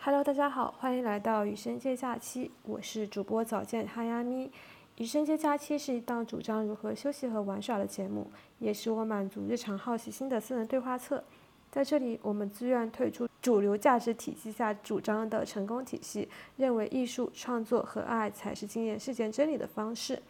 [0.00, 4.50] Hello，大家好，欢迎来到羽生街假期，我是主播早见哈呀咪。
[4.96, 8.30] 羽生街假期是一档主张如何休息和玩耍的节目，
[8.60, 11.22] 也是我满足日常好奇心的私人对话册。
[11.72, 20.22] 在这里，我们自愿退出主流价值体系下主张的成功体系，认为艺术创作和爱才是经验世界真理的方式。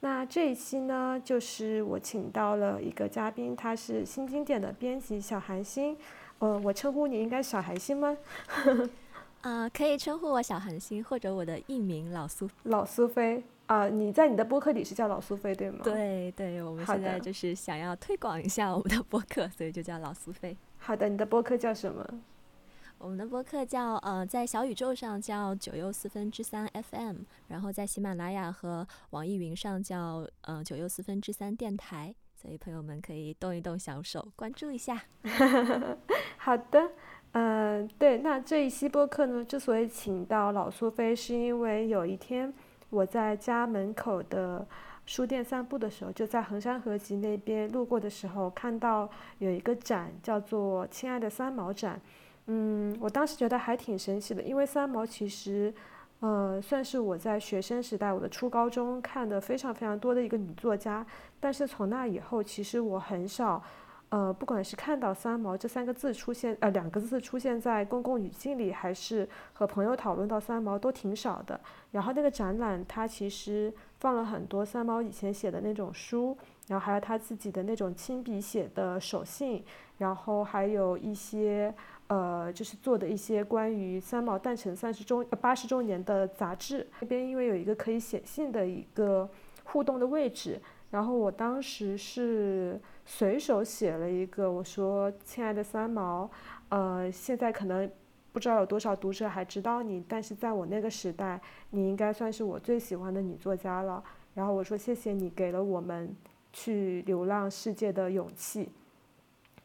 [0.00, 5.96] 那这一期呢，就是我请到了一个嘉宾，他是新经典的编辑小韩星。
[6.40, 8.18] 呃，我称呼你应该小韩星吗？
[9.42, 12.48] 啊，可以称呼我小韩星，或者我的艺名老苏。
[12.64, 15.80] 老苏菲啊，你在你的播客里是叫老苏菲对吗？
[15.82, 20.56] 对对，我们现在就是想要推广一下我们的播客，所以就叫老苏菲。
[20.78, 22.06] 好的，你的播客叫什么？
[22.98, 27.16] 我们的播客叫呃，在小宇宙上叫九又四分之三 FM，
[27.48, 35.02] 然后在喜马拉雅和网易云上叫呃九又四分之三电台，所以朋友们可以动一动小手关注一下。
[36.38, 36.92] 好的，
[37.32, 42.52] 嗯，对，那这一期播客呢，之所以请到老苏菲，是因为有一天
[42.90, 44.66] 我在家门口的。
[45.04, 52.00] 书店散步的时候，就在衡山合集那边路过的时候，看到有一个展叫做“亲爱的三毛展”。
[52.46, 55.74] 嗯，我当时觉得还挺神奇的，因为三毛其实，
[56.20, 61.04] 呃，算是我在学生时代，我的初高中看的非常非常多的一个女作家。
[61.40, 63.60] 但是从那以后，其实我很少。
[64.12, 71.58] 呃，不管是看到“三毛”这三个字出现，呃，两个字出现在公共语境里，还是和朋友讨论到三毛，都挺少的。
[71.92, 76.36] 然后那个展览，它其实放了很多三毛以前写的那种书，
[76.68, 79.64] 然后还有他自己的那种亲笔写的手信，
[79.96, 81.74] 然后还有一些
[82.08, 86.86] 呃，就是做的一些关于三毛诞辰三十周八十周年的杂志。
[87.00, 89.26] 那边因为有一个可以写信的一个
[89.64, 90.60] 互动的位置，
[90.92, 92.80] 然后我当时是。
[93.04, 96.30] 随手写了一个，我说：“亲爱的三毛，
[96.68, 97.90] 呃，现在可能
[98.32, 104.02] 不知道有多少读者还知道你，但是在我那个时代，你应该算是我最喜欢的女作家了。”
[104.34, 106.14] 然后我说：“谢谢你给了我们
[106.52, 108.70] 去流浪世界的勇气。”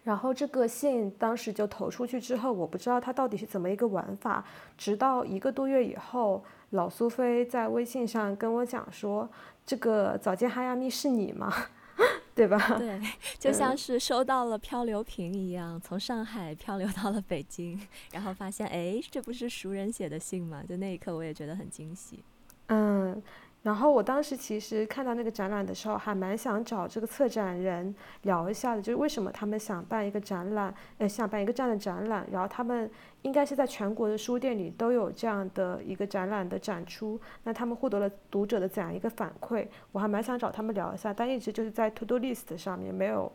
[0.04, 4.44] 然后这个信当时就投出去之后，我不知道它到底是怎么一个玩法，
[4.76, 9.30] 直到一个多月以后，老苏菲在微信上跟我讲说
[9.66, 11.54] ：“这个早见哈亚咪是你吗？”
[12.36, 12.58] 对吧？
[12.78, 13.02] 对，
[13.40, 17.80] 就像是收到了漂流瓶一样，从上海漂流到了北京，
[18.12, 20.62] 然后发现，哎，这不是熟人写的信吗？
[20.70, 22.24] 就那一刻，我也觉得很惊喜。
[22.68, 23.22] 嗯。
[23.64, 32.26] 然后我当时其实看到那个展览的时候，还蛮想找这个策展人聊一下的，就是为什么他们想办一个展览，呃，想办一个这样的展览。
[32.32, 32.90] 然后他们
[33.28, 39.68] 应该是在全国的书店里都有这样的一个展览的展出，那他们获得了读者的怎样一个反馈？
[39.92, 43.32] 我还蛮想找他们聊一下，但一直就是在 to do list 上面没有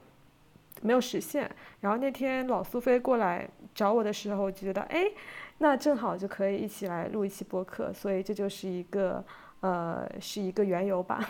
[0.81, 1.49] 没有实现。
[1.81, 5.05] 然后那天老苏菲过来找我的时候，我就觉得，哎，
[5.59, 9.23] 那正好就可以一起来录一期播客，所以这就是一个。
[9.63, 11.25] 呃，是一个缘由吧。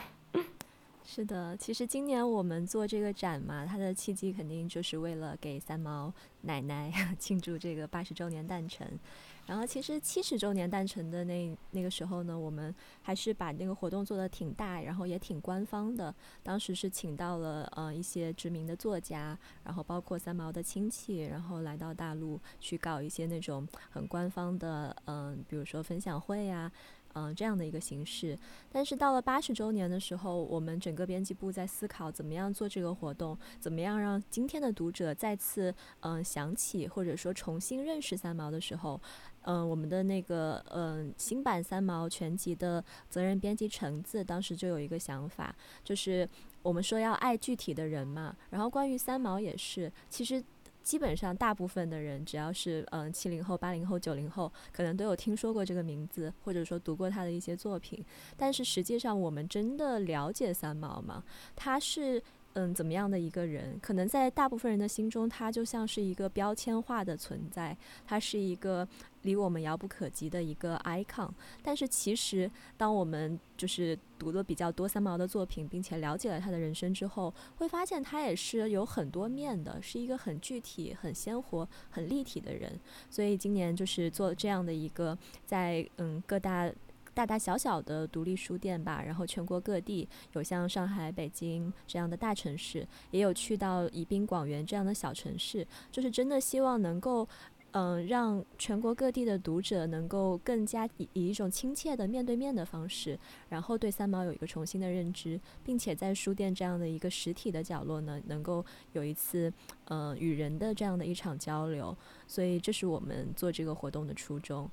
[1.05, 8.99] 是的，其实今年我们做这个展嘛，它的契机肯定就是为了给三毛奶奶 庆祝这个八十周年诞辰。
[9.45, 16.15] 然后，其实七十周年诞辰的那那个时候呢，我们还是把那个活动做得挺大，然后也挺官方的。
[16.45, 26.71] 当时是请到了呃一些知名的作家，然后包括三毛的亲戚，然后来到大陆去搞一些那种很官方的，嗯，比如说分享会呀。
[27.15, 28.39] 嗯，这样的一个形式，
[28.71, 39.01] 但是到了八十周年的时候，我们整个编辑部在思考怎么样做这个活动，怎么样让今天的读者再次嗯想起或者说重新认识三毛的时候，
[39.43, 46.29] 嗯，我们的那个嗯新版三毛全集的责任编辑橙子当时就有一个想法，就是
[46.63, 50.43] 我们说要爱具体的人嘛，然后关于三毛也是，其实。
[50.83, 58.05] 基本上，大部分的人只要是嗯七零后、八零后、九零后，可能都有听说过这个名字，或者说读过他的一些作品。
[58.37, 61.23] 但是实际上，我们真的了解三毛吗？
[61.55, 62.23] 他是
[62.55, 63.79] 嗯怎么样的一个人？
[63.81, 67.77] 可能在大部分人的心中，他就像是一个标签化的存在，
[68.07, 68.87] 他是一个。
[69.23, 71.31] 离我们遥不可及的一个 icon，
[71.63, 82.79] 但是其实当我们就是读了比较多三毛的作品，并且了解了他的人生之后，会发现他也是有很多面的，是一个很具体、很鲜活、很立体的人。
[83.09, 85.17] 所以今年就是做这样的一个，
[85.47, 86.73] 在嗯各大
[87.15, 97.29] 大大小小的独立书店吧，然后全国各地有像上海、北京这样的大城市，也有去到宜宾、广元这样的小城市，就是真的希望能够。
[97.73, 109.51] 嗯，让全国各地的读者能够更加以以一种亲切的面对面的方式，然后对三毛有一个重新的认知，并且在书店这样的一个实体的角落呢，能够有一次
[109.87, 111.97] 呃与人的这样的一场交流。
[112.27, 114.71] 所以这是我们做这个活动的初衷。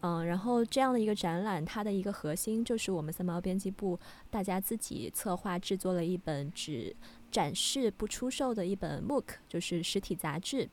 [0.00, 6.94] 嗯，然后这样的一个展览，它的一个核心就是我们三毛编辑部大家自己策划制作了一本只
[7.30, 10.68] 展示不出售的一本 MOOC，就是实体杂志。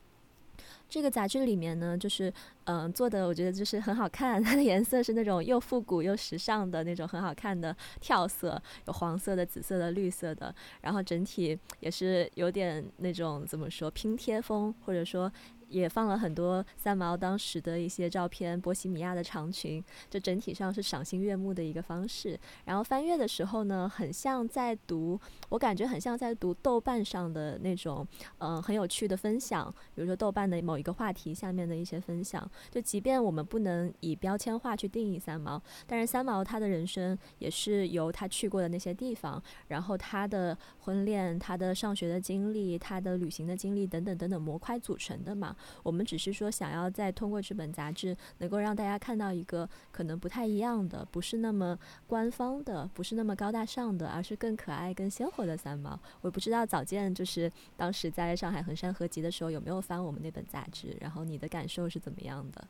[0.87, 2.33] 这个杂志里面呢，就是
[2.65, 4.41] 嗯做的，我觉得就是很好看。
[4.41, 10.53] 它的颜色是那种又复古又时尚的那种很好看的跳色，有黄色的、紫色的、绿色的。
[10.81, 15.31] 然后整体也是有点那种怎么说拼贴风，或者说。
[15.69, 22.37] 也放了很多三毛当时的一些照片，波西米亚的长裙，就整体上是赏心悦目的一个方式。
[22.65, 25.19] 然后翻阅的时候呢，很像在读，
[25.49, 28.05] 我感觉很像在读豆瓣上的那种，
[28.39, 29.73] 嗯，很有趣的分享。
[29.93, 32.49] 比如说豆瓣的某一个话题下面的一些分享。
[32.71, 45.55] 就即便我们不能以标签化去定义三毛，但是三毛他的人生也是由他去过的那些地方，然后他的婚恋、他的上学的经历、他的旅行的经历等等等等模块组成的嘛。
[45.83, 51.77] 我们只是说，想要再通过这本杂志，能够让大家看到一个可能不太一样的，不是那么
[52.07, 55.99] 官方的，不是那么高大上的，而是更可爱、更鲜活的三毛。
[56.21, 62.67] 我不知道早见就是当时在上海衡山合集的时候有没有翻我们那本杂志，然后你的感受是怎么样的？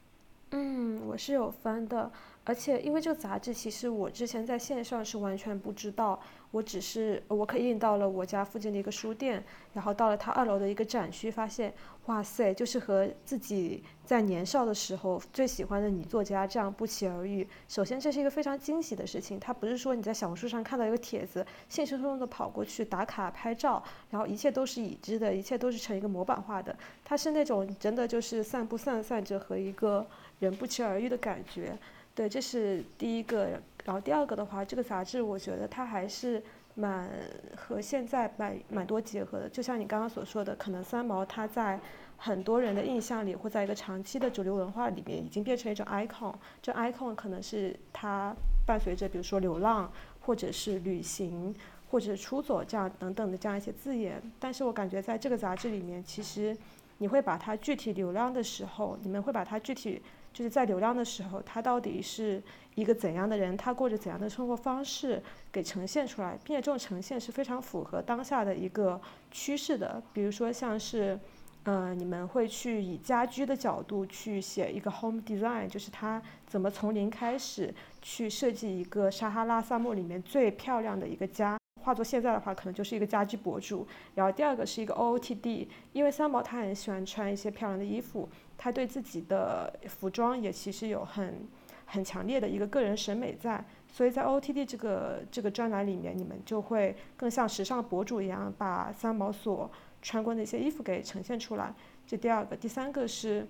[0.51, 2.11] 嗯，我是有翻的，
[2.43, 6.19] 而且因为这个杂志，其实我之前在线上是完全不知道。
[6.51, 11.71] 我只是我可以印到了我家附近的一个书店，然后到了它二楼的一个展区，发现
[12.07, 17.47] 哇塞，就是和自己在年少的时候最喜欢的女作家这样不期而遇。
[17.67, 26.75] 首先这是一个非常惊喜的事情，它不是说你在小红书上看到一个帖子，兴冲冲的跑过去打卡拍照，然后一切都是已知的，一切都是成一个模板化的。
[27.05, 30.03] 它是那种真的就是散步散散着和一个
[30.39, 31.77] 人不期而遇的感觉。
[32.15, 33.61] 对，这是第一个。
[33.85, 36.43] 然后第二个的话，这个杂志我觉得它还是
[36.75, 37.09] 蛮
[37.55, 39.49] 和现在蛮蛮多结合的。
[39.49, 41.79] 就像你刚刚所说的，可能三毛它在
[42.15, 46.35] 很多人的印象里，或在一个长期的主流文化里面，已经变成一种 icon。
[46.61, 51.55] 这 icon 可能是它伴随着，比如说流浪，或者是旅行，
[51.89, 54.21] 或者是出走这样等等的这样一些字眼。
[54.39, 56.55] 但是我感觉在这个杂志里面，其实
[56.99, 59.99] 你会把它具体流浪的时候，你们会把它具体。
[60.39, 62.41] 就是在流量的时候，他到底是
[62.75, 65.21] 一个怎样的人，他过着怎样的生活方式，
[65.51, 70.01] 给呈现出来，并且这种呈现是非常符合当下的一个趋势的。
[70.13, 71.19] 比如说像是，
[71.65, 81.59] 嗯，你们会去以家居的角度去写一个 home design，就是他怎么从零开始去设计一个撒哈拉沙漠里面最漂亮的一个家。
[81.81, 83.85] 化作现在的话，可能就是一个家居博主。
[84.15, 88.29] 然后第二个是一个 OOTD，因为三毛他很喜欢穿一些漂亮的衣服。
[88.61, 91.47] 他对自己的服装也其实有很
[91.85, 99.71] 很强烈的一个个人审美在，所以在 OOTD 这个这个专栏里面，你们就会更像时尚博主一样，把三毛所
[100.01, 101.73] 穿过那些衣服给呈现出来。
[102.05, 103.47] 这第二个，第三个是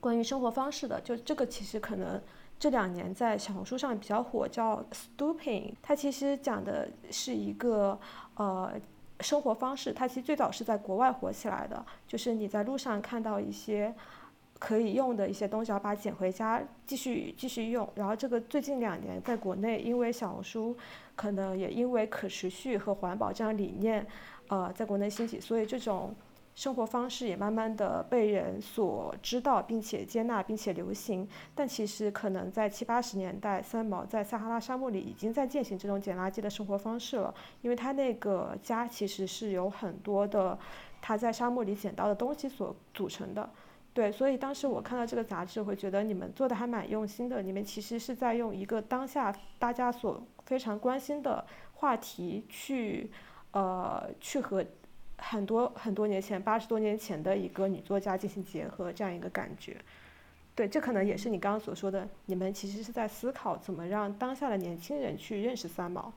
[0.00, 2.20] 关于生活方式的，就这个其实可能
[2.58, 7.96] 这两年在小红书上比较火，叫 Stooping，它其实讲的是一个
[8.34, 8.72] 呃。
[9.20, 13.94] 生活方式，它其实最早是在国外火起来的，就是你在路上看到一些
[14.58, 17.88] 可以用的一些东西，要把它捡回家继续继续用。
[17.94, 20.76] 然后这个最近两年在国内，因为小红书，
[21.14, 24.06] 可能也因为可持续和环保这样理念，
[24.48, 26.14] 呃，在国内兴起，所以这种。
[26.56, 31.28] 生活方式也慢慢的被人所知道，并且接纳，并且流行。
[31.54, 37.32] 但其实可能在七八十年代，三毛在撒哈拉沙漠里已经在践行这种捡垃圾的生活方式了。
[37.60, 40.58] 因为他那个家其实是有很多的
[41.02, 43.50] 他在沙漠里捡到的东西所组成的。
[43.92, 47.42] 对，所以当时我看到这个杂志，会觉得你们做的还蛮用心的。
[47.42, 53.10] 你们其实是在用一个当下大家所非常关心的话题去，
[53.50, 54.64] 呃，去和。
[55.18, 59.76] 很多很多年前，八十多年前的一个女作家进行结合，这样一个感觉，
[60.54, 66.12] 对，这可能也是你刚刚所说的，你们其实是在思考怎么让当下的年轻人去认识三毛。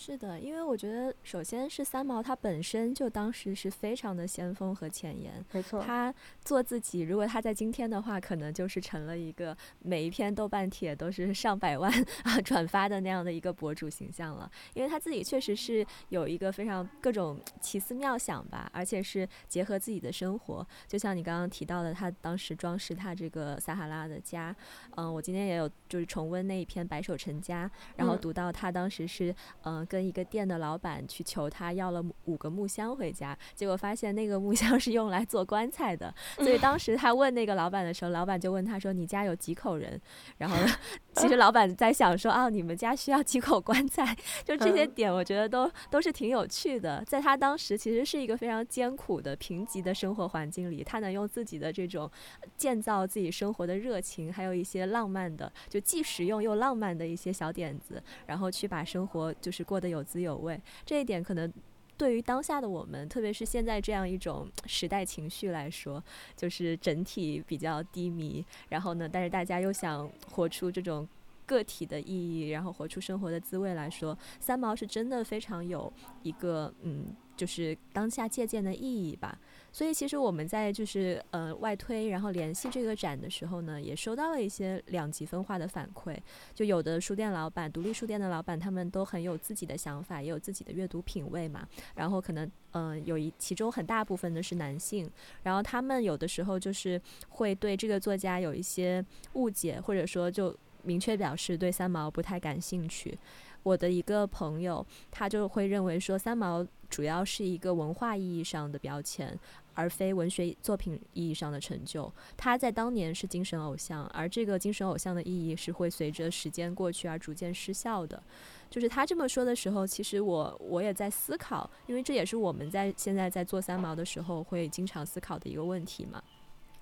[0.00, 5.44] 是的，因为我觉得，首先是三毛，他本身就当时是非常的先锋和前沿。
[5.50, 5.82] 没错。
[5.82, 6.14] 他
[6.44, 14.48] 做自己，如果他在今天的话，可能就是成了一个每一篇豆瓣帖都是上百万啊转发的那样的一个博主形象了。
[14.72, 20.64] 因为他自己确实是有一个非常各种奇思妙想吧，而且是结合自己的生活。
[20.86, 24.54] 就像你刚刚提到的，他当时装饰他这个撒哈拉的家。
[24.94, 29.84] 嗯，我今天也有就是重温那一篇《白手成家》，然后读到他当时是嗯。
[29.88, 36.14] 跟一个店的老板去求他要了五个木箱回家，结果发现那个木箱是用来做棺材的。
[36.38, 40.00] 所以当时他问那个老板的时候，老板就问他说：“你家有几口人？”
[40.38, 40.66] 然后呢，
[41.16, 44.14] 其实老板在想说：“啊，你们家需要几口棺材？”
[44.44, 47.02] 就这些点，我觉得都都是挺有趣的。
[47.06, 52.10] 在他当时其实是一个非常艰苦的贫瘠的生活环境里，他能用自己的这种
[52.56, 60.60] 建造自己生活的热情，还有一些浪漫的，就既实用又浪漫的一些小点子，然后去把生活就是过得有滋有味。
[60.84, 61.52] 这一点可能
[61.96, 66.02] 对于当下的我们，特别是现在这样一种时代情绪来说，
[66.36, 68.44] 就是整体比较低迷。
[68.68, 71.06] 然后呢，但是大家又想活出这种
[71.44, 75.92] 个体的意义，然后活出生活的滋味来说，三毛是真的非常有
[76.22, 77.06] 一个嗯，
[77.36, 79.38] 就是当下借鉴的意义吧。
[79.70, 86.16] 所以其实我们在就是呃外推，然后联系这个展的时候呢，也收到了一些两极分化的反馈。
[86.54, 91.66] 就有的书店老板、独立书店的老板，他们都很有自己的想法，也有自己的阅读品味嘛。
[91.94, 95.08] 然后可能嗯有一其中很大部分的是男性，
[95.42, 103.16] 然后他们有的时候就是会对这个作家有一些误解，或者说就明确表示对三毛不太感兴趣。
[103.62, 109.38] 我的一个朋友，他就会认为说三毛主要是一个文化意义上的标签，
[109.74, 112.10] 而非文学作品意义上的成就。
[112.36, 118.22] 他在当年是精神偶像，而这个精神偶像的意义是会随着时间过去而逐渐失效的。
[118.70, 126.22] 就是他这么说的时候，其实我我也在思考，因为这也是我们在现在在做三毛的时候会经常思考的一个问题嘛。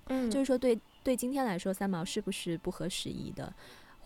[0.07, 3.53] 嗯，就是说对对今天来说，三毛是不是不合时宜的？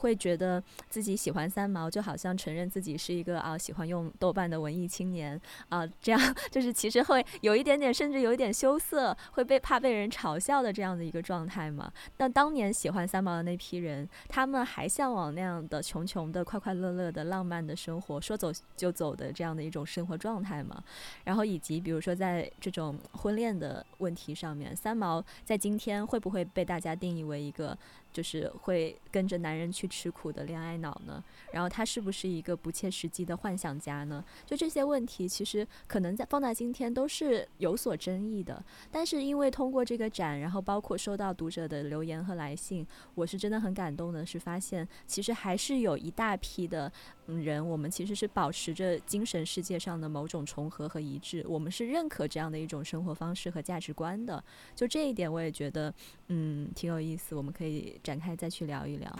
[0.02, 5.40] 会觉得自己喜欢三毛，就好像承认自己是一个啊喜欢用豆瓣的文艺青年
[5.70, 6.20] 啊，这样
[6.52, 11.92] 就是其实会有一点点，甚至有一点羞涩，会被怕被人嘲笑的这样的一个状态嘛。
[12.18, 20.84] 那当年喜欢三毛的那批人，他们还向往那样的穷穷的、快快乐乐的、浪漫的生活，说走就走的这样的一种生活状态嘛。
[21.26, 27.78] 然后以及比如说在这种婚恋的问题上面，三毛在今天会不会被大家定义为一个？
[28.12, 31.24] 就是会跟着男人去吃苦的恋爱脑呢？
[31.52, 34.24] 然后他是不是一个不切实际的幻想家呢？
[34.46, 38.64] 就这些问题，其实可能在放在今天都是有所争议的。
[38.92, 46.92] 但是因为通过这个展，然后包括收到读者的留言和来信，我是真的很感动的，是发现其实还是有一大批的
[47.28, 54.44] 人，我们其实是保持着精神世界上的某种重合和一致，我们是认可这样的一种生活方式和价值观的。
[54.76, 55.94] 就这一点，我也觉得
[56.28, 58.00] 嗯挺有意思，我们可以。
[58.04, 59.14] 展开再去聊一聊，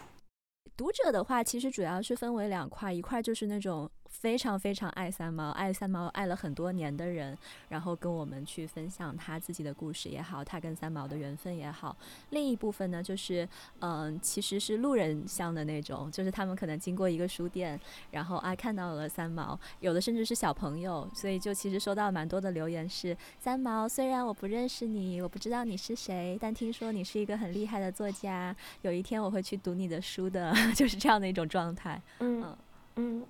[0.76, 3.90] 读者的话其实主要是分为两块，一块就是那种。
[4.12, 7.36] 非常非常爱三毛，爱三毛爱了很多年的人，
[7.70, 11.96] 然后跟我们去分享他自己的故事也好，他跟三毛的缘分也好。
[12.30, 13.48] 另一部分呢，就是
[13.80, 17.80] 嗯，其实是路人像的那种，就是他们可能经过一个书店，
[18.12, 32.00] 然后啊看到了三毛，有的甚至是小朋友，所以就其实收到蛮多的留言是：三毛，虽然我不认识你，我不知道你是谁，但听说你是一个很厉害的作家，有一天我会去读你的书的， 就是这样的一种状态。
[32.20, 32.56] 嗯
[32.98, 33.26] 嗯。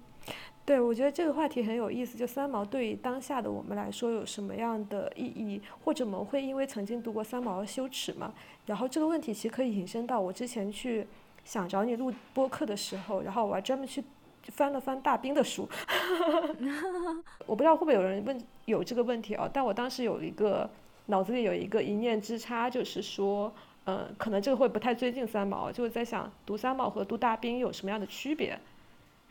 [0.72, 2.18] 对，我觉得这个话题很有意思。
[2.18, 8.34] 就三毛对于当下的我们来说有什么样的意义，或者我们会因为曾经读过三毛而羞耻吗？
[8.68, 11.06] 然后这个问题其实可以引申到我之前去
[11.44, 14.02] 想找你录播客的时候，然后我还专门去
[14.44, 15.68] 翻了翻大兵的书。
[17.46, 19.50] 我不知道会不会有人问有这个问题啊？
[19.52, 20.70] 但我当时有一个
[21.08, 23.54] 脑子里有一个一念之差，就是说，
[23.88, 28.58] 嗯，可能这个会不太尊敬三毛，就是在想读三毛和读大兵有什么样的区别。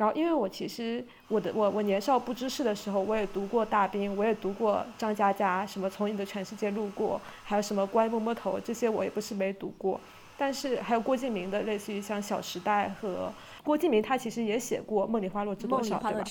[0.00, 10.00] 然后，因为我其实我的我我年少不知事的时候，我也读过大兵，我也读过张嘉佳，什么从你的全世界路过，还有什么乖摸摸头，这些我也不是没读过。
[10.38, 13.30] 但是还有郭敬明的，类似于像《小时代》和
[13.62, 16.24] 郭敬明，他其实也写过《梦里花落知多少》，对吧？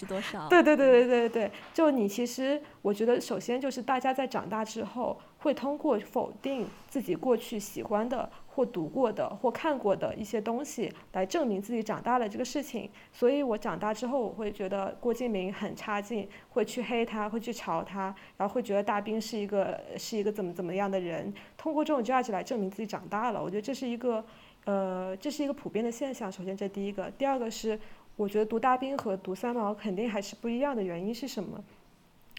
[0.49, 8.27] 对对对对对对，就你其实，我觉得首先就是大家在长大之后，会通过否定自己过去喜欢的。
[8.59, 23.41] 或读过的或看过的一些东西来证明自己长大了这个事情，所以我长大之后我会觉得郭敬明很差劲，会去黑他，会去嘲他，然后会觉得大兵是一个是一个怎么怎么样的人，通过这种 judge 来证明自己长大了。
[23.41, 24.21] 我觉得这是一个，
[24.65, 26.29] 呃，这是一个普遍的现象。
[26.29, 27.79] 首先这第一个，第二个是
[28.17, 31.63] 我觉得读大兵和读三毛肯定还是不一样的原因是什么？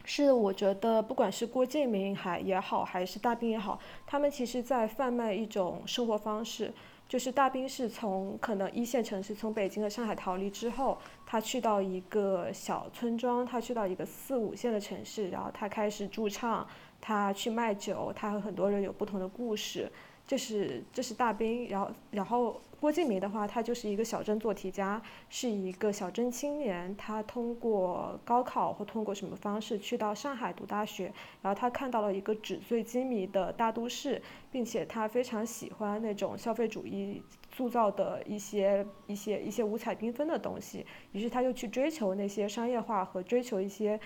[0.05, 6.73] 是我觉得，不管是郭敬明还也好，还是大兵也好，他们其实在贩卖一种生活方式。
[7.09, 16.65] 就是大兵是从可能一线城市，从北京和上海逃离之后，他去到一个小村庄，他去到一个四五线的城市，然后他开始驻唱，
[17.01, 19.91] 他去卖酒，他和很多人有不同的故事。
[20.31, 34.23] 这是这是大兵，然后然后郭敬明的话，他就是一个小镇做题家，是一个小镇青年，他通过高考或通过什么方式去到上海读大学，然后他看到了一个纸醉金迷的大都市，
[34.53, 37.21] 并且他非常喜欢那种消费主义
[37.51, 43.99] 塑造的一些一些一些五彩缤纷的东西，于是他就去追求那些商业化和追求一些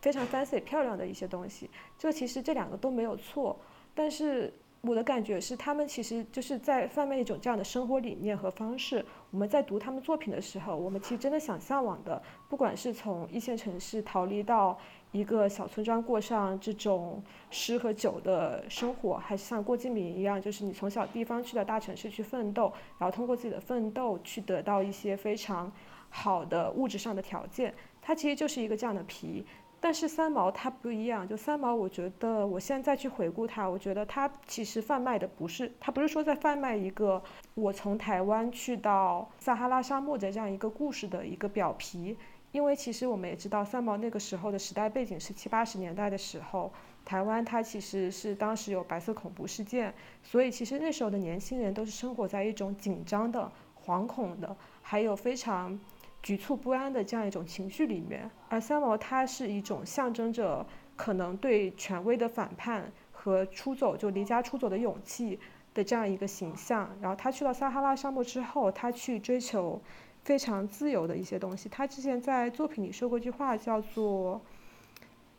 [0.00, 1.68] 非常 fancy 漂亮的一些东西。
[1.98, 3.58] 这其实这两个都没有错，
[3.96, 4.54] 但是。
[4.82, 9.04] 我的感觉是，他们其实就是在贩卖一种这样的生活理念和方式。
[9.30, 14.76] 我们在读他们作品的时候，我们其实真的想向往的，不管是从一线城市逃离到
[15.12, 25.70] 一个小村庄过上这种诗和酒的生活，还是像郭敬明一样，就是你从小地方去到大城市去奋斗，然后通过自己的奋斗去得到一些非常
[26.10, 29.46] 好的物质上的条件，它其实就是一个这样的皮。
[29.84, 37.20] 但是三毛他不一样，就三毛，我觉得我现在去回顾他，我觉得他其实贩卖的不是，他不是说在贩卖一个
[37.54, 42.16] 我从台湾去到撒哈拉沙漠的这样一个故事的一个表皮，
[42.52, 46.72] 因为其实我们也知道三毛那个时候的时代背景是七八十年代的时候，
[47.04, 53.50] 台湾它其实是当时有白色恐怖事件，所以其实那时候的年轻人都是生活在一种紧张的、
[53.84, 55.76] 惶恐的，还有非常。
[56.22, 60.64] 局促不安的这样一种情绪里面，而三毛他是一种象征着
[60.94, 65.38] 可能对权威的反叛和出走就离家出走的勇气
[65.74, 66.88] 的这样一个形象。
[67.00, 69.82] 然后他去到撒哈拉沙漠之后，他去追求
[70.22, 71.68] 非常自由的一些东西。
[71.68, 74.40] 他之前在作品里说过一句话，叫做：“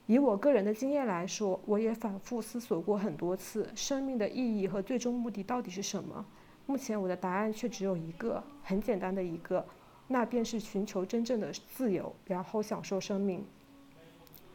[0.06, 6.26] 以我个人的经验来说，我也反复思索过很多次，生命的意义和最终目的到底是什么？
[6.66, 9.66] 目前我的答案却只有一个，很简单的一个。”
[10.14, 13.44] 那便是寻求真正的自由，然后享受生命。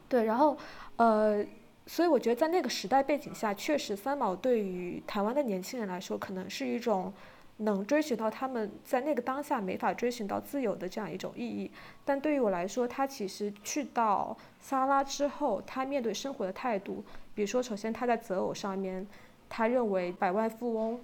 [0.09, 0.57] 对，然后，
[0.95, 1.45] 呃，
[1.85, 7.13] 所以我觉得在那个时代背景下，确实三毛对于台湾的年轻人来说，可能是一种
[7.57, 11.69] 能追寻到他们在那个当下没法追寻到自由的这样一种意义。
[12.05, 19.05] 但对于我来说，他其实去到撒拉之后，他面对生活的态度，比如说，首先他在择偶上面，
[19.49, 21.01] 他认为百万富翁。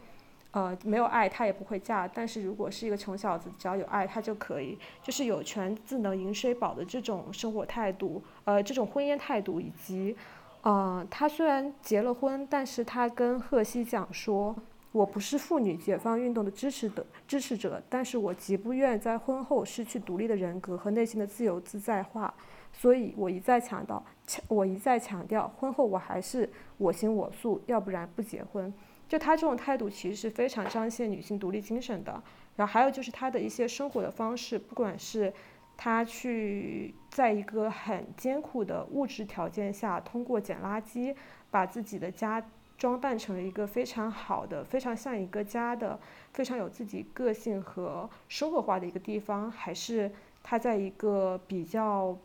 [0.54, 2.06] 呃，没有爱他也不会嫁。
[2.06, 10.16] 但是如果是一个穷小子，只要有爱，他就可以，就是有权自能饮水饱的这种生活态度，呃，这种婚姻态度，以及，
[10.62, 14.54] 呃，他虽然结了婚，但是他跟贺西讲说，
[14.92, 22.33] 我不是妇女解放运动的支持的支持者，但是我极不愿在婚后失去独立的人格和内心的自由自在化，
[22.72, 28.72] 所以我一再强调，强我一再强调，婚后我还是我行我素，要不然不结婚。
[29.14, 32.20] 就他这种态度，其实是非常彰显女性独立精神的。
[32.57, 35.33] 然后还有就是他的一些生活的方式，不管是
[35.77, 41.14] 他去在一个很艰苦的物质条件下，通过捡垃圾
[41.48, 42.44] 把自己的家
[42.77, 45.96] 装扮成了一个非常好的、非常像一个家的、
[46.33, 50.11] 非常有自己个性和生活化的一个地方，还是
[50.42, 52.18] 他在一个比较。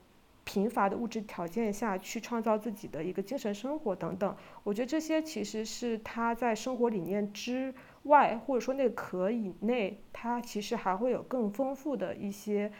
[0.49, 7.71] 贫乏的物质条件下去创造自己的一个精神生活等等，我觉得这些其实是他在生活理念之
[8.05, 12.71] 外，或者说那个壳以内，他其实还会有更丰富的一些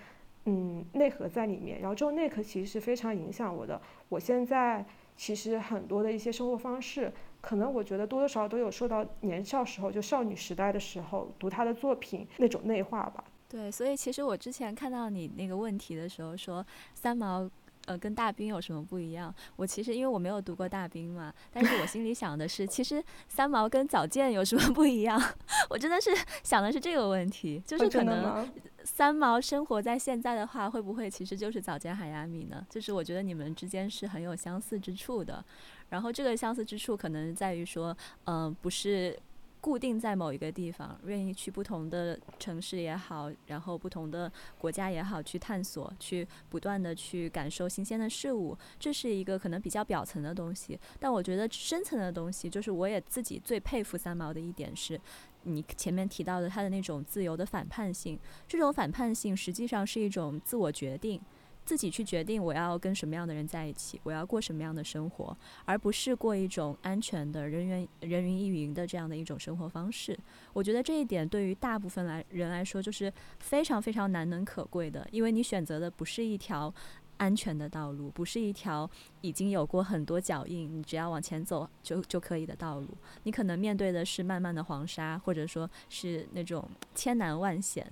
[0.46, 1.80] 嗯内核在里面。
[1.80, 3.80] 然后这种内核其实是非常影响我的。
[4.10, 4.84] 我现在
[5.16, 13.24] 其实很多的一些生活方式，可能我觉得多多少少都有受到年少时候就少女时代的时候读他的作品那种内化吧。
[13.52, 17.50] 对，所以其实我之前看到你那个问题的时候，说三毛，
[17.90, 19.34] 呃，跟大兵有什么不一样？
[19.56, 25.20] 我其实因为我没有读过大兵嘛，但是我心里想的是，其实三毛跟早见有什么不一样？
[25.72, 26.12] 我真的是
[26.44, 28.48] 想的是这个问题，就是可能
[28.84, 32.64] 三毛生活在现在的话，会不会其实就是早见海亚米呢？
[32.70, 35.44] 就是我觉得你们之间是很有相似之处的，
[35.90, 39.18] 然后这个相似之处可能在于说，嗯，不是。
[39.62, 50.80] 固定在某一个地方，愿意去不同的城市也好，然后不同的国家也好，去探索，去不断的去感受新鲜的事物，这是一个可能比较表层的东西。
[50.98, 55.00] 但我觉得深层的东西，就是我也自己最佩服三毛的一点是，
[55.44, 58.18] 你前面提到的他的那种自由的反叛性，
[58.48, 61.22] 这种反叛性实际上是一种自我决定。
[61.66, 70.18] 自己去决定我要跟什么样的人在一起，我要过什么样的生活，而不是过一种安全的人员人云亦云的这样的一种生活方式。
[70.54, 76.74] 我觉得这一点对于大部分来人来说就是非常非常难能可贵的，因为你选择的不是一条
[77.18, 78.90] 安全的道路，不是一条
[79.22, 82.88] 已经有过很多脚印，你只要往前走就就可以的道路。
[83.24, 87.86] 你可能面对的是漫漫的黄沙，或者说是那种千难万险。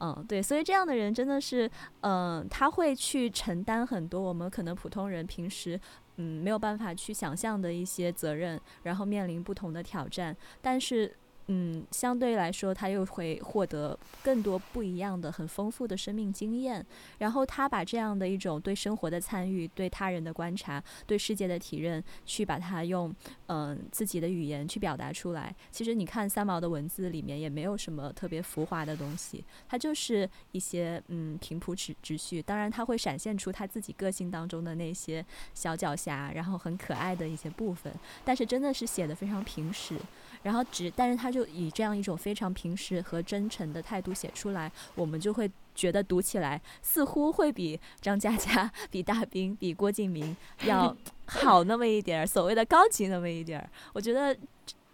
[0.00, 5.78] 嗯，对，所以这样的人真的是，嗯，他会去承担很多我们可能普通人平时
[6.16, 11.16] 嗯没有办法去想象的一些责任，然后面临不同的挑战，但是。
[11.48, 16.84] 嗯，相对来说，他又会获得更多不一样的、很丰富的生命经验。
[17.18, 23.14] 然后他把这样的一种对生活的参与、对他人的观察、对世界的体认，去把它用
[23.46, 25.54] 嗯自己的语言去表达出来。
[25.70, 32.42] 其实你看三毛的文字里面也没有什么特别浮华的东西，它就是一些嗯平铺直直叙。
[32.42, 37.92] 当然，他会闪现出他自己个性当中的那些小狡黠，然后很可爱的一些部分。
[38.24, 39.96] 但是真的是写的非常平实。
[40.42, 50.96] 然后只，但是他就以这样一种非常平实和真诚的态度写出来，我们就会觉得读起来似乎会比张嘉佳、比大兵、比郭敬明 要
[51.26, 53.70] 好那么一点儿，所谓的高级那么一点儿。
[53.92, 54.36] 我觉得，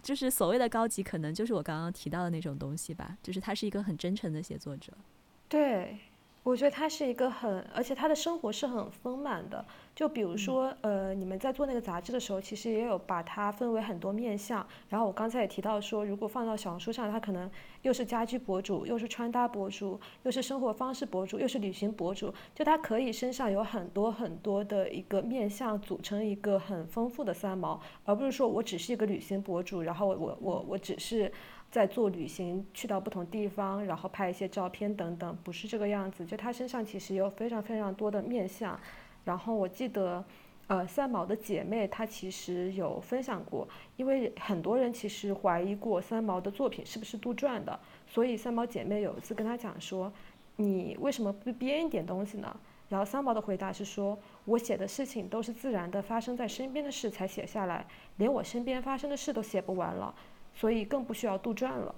[0.03, 4.93] 就是所谓的高级，可能就是我刚刚提到的那种东西吧，就是他是一个很真诚的写作者。
[5.49, 5.99] 对。
[6.43, 9.65] 我觉得他是一个很，而且他的生活是很丰满的。
[9.95, 14.67] 就比如说，呃，你们在做那个杂志的时候，其实也有把它分为很多面相。
[14.89, 17.49] 然后我刚才也提到说，如果放到小红书上，他可能
[17.83, 22.35] 又是家居博主，又是穿搭博主，又是生活方式博主，又是旅行博主。
[22.55, 31.31] 就他可以身上有很多很多的一个面相，组成一个很丰富的三毛，而不是说我只是一个旅行博主，然后我我我只是。
[31.71, 36.25] 在做旅行，去到不同地方，然后拍一些照片等等，不是这个样子。
[36.25, 38.79] 就他身上其实有非常非常多的面相。
[39.25, 40.25] 然后我记得，
[40.67, 50.13] 呃，三毛的姐妹她其实有分享过，因为很多人其实怀疑过三毛的作品是不是杜撰的，所以三毛姐妹有一次跟他讲说
[50.57, 52.57] ：“你为什么不编一点东西呢？”
[52.89, 57.87] 然后三毛的回答是说：“我写的事情都是自然的发生在身边的事才写下来，
[58.19, 60.15] 连我身边发生的事都写不完了。”
[60.57, 61.93] 所以更不需要杜撰了，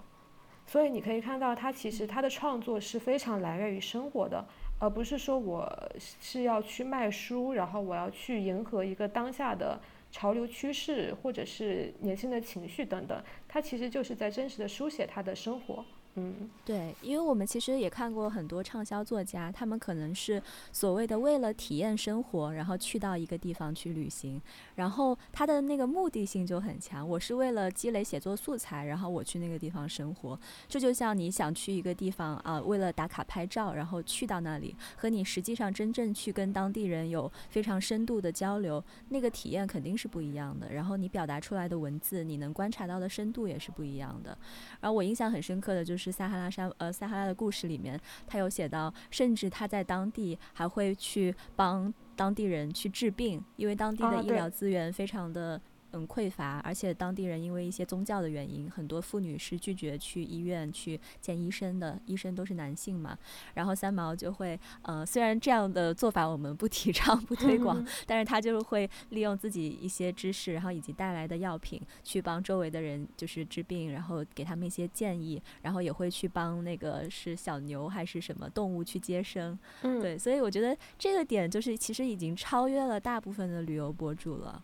[0.67, 4.43] 所以你可以看到，他其实他的创作是非常来源于生活的，
[4.79, 15.85] 而不是说我是要去卖书，然后我要去迎合一个当下的潮流趋势，或者是年轻的情绪等等，他其实就是在真实的书写他的生活。
[16.19, 24.41] 嗯，对，因为我们其实也看过很多畅销作家，他们可能是所谓的为了体验生活，然后去到一个地方去旅行，
[24.77, 27.07] 然后他的那个目的性就很强。
[27.07, 30.41] 我是为了积累写作素材，然后我去那个地方生活。
[30.67, 40.73] 这就像你想去一个地方啊，为了打卡拍照，然后去到那里，和你实际上真正去跟当地人有非常深度的交流，那个体验肯定是不一样的。
[40.73, 44.39] 然后你表达出来的文字，你能观察到的深度也是不一样的。
[44.81, 46.06] 而我印象很深刻的就是。
[46.07, 55.61] 是撒哈拉沙，呃，撒哈拉的故事里面，他有写到，甚至他在当地还会去帮当地人去治病，因为当地的医疗资源非常的。
[55.97, 63.19] 很匮乏，而且当地人因为一些宗教的原因，很多妇女是拒绝去医院去见医生的，医生都是男性嘛。
[63.55, 79.59] 然后三毛就会，呃，虽然这样的做法我们不提倡、不推广， 但是他就会利用自己一些知识，然后以及带来的药品，去帮周围的人就是治病，然后给他们一些建议，然后也会去帮那个是小牛还是什么动物去接生。
[79.83, 84.63] 嗯，对，所以我觉得这个点就是其实已经超越了大部分的旅游博主了。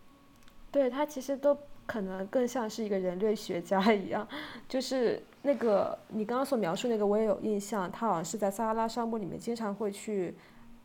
[0.73, 1.57] 对他其实都
[1.87, 4.27] 可能更像是一个人类学家一样，
[4.69, 10.35] 就是那个你刚刚所描述那个我也有印象，他好像是在撒哈拉沙漠里面经常会去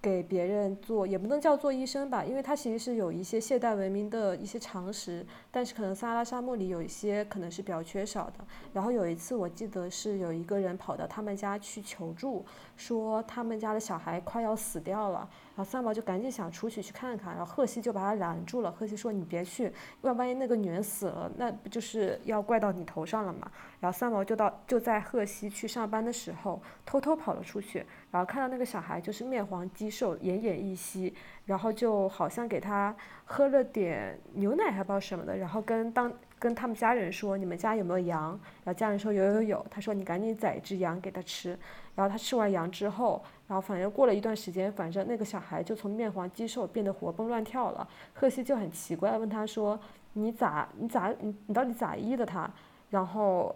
[0.01, 8.45] 给别人做，也不能叫做医生吧，因为他其实是有一些现代文明的一些常识，但是可能撒哈拉沙漠里有一些可能是比较缺少的。
[8.73, 15.27] 然后有一次我记得是有一个人跑到他们家去求助，说他们家的小孩快要死掉了。
[15.55, 18.71] 然后三毛就赶紧想出去去看看，然后贺西就把他拦住了。
[18.71, 31.13] 贺西说：“你别去，万万一那个女人死了，那不就是要怪到你头上了嘛？”然后三毛就到就在贺西去上班的时候，偷偷跑了出去，然后看到那个小孩就是面黄肌瘦、奄奄一息，
[31.45, 38.29] 然后就好像给他喝了点牛奶还不知道什么的，然后跟当跟他们家人说：“你们家有没有羊？”
[38.63, 41.57] 然后家人说：“有有有。”他说：“你赶紧宰一只羊给他吃。”
[41.95, 43.23] 然后他吃完羊之后。
[43.47, 47.87] 然后反正过了一段时间，反正那个小孩就从面黄肌瘦变得活蹦乱跳了。
[48.13, 49.79] 贺西就很奇怪，问他说
[50.13, 52.49] ：“你咋你咋你你到底咋医的他？”
[52.91, 53.55] 然后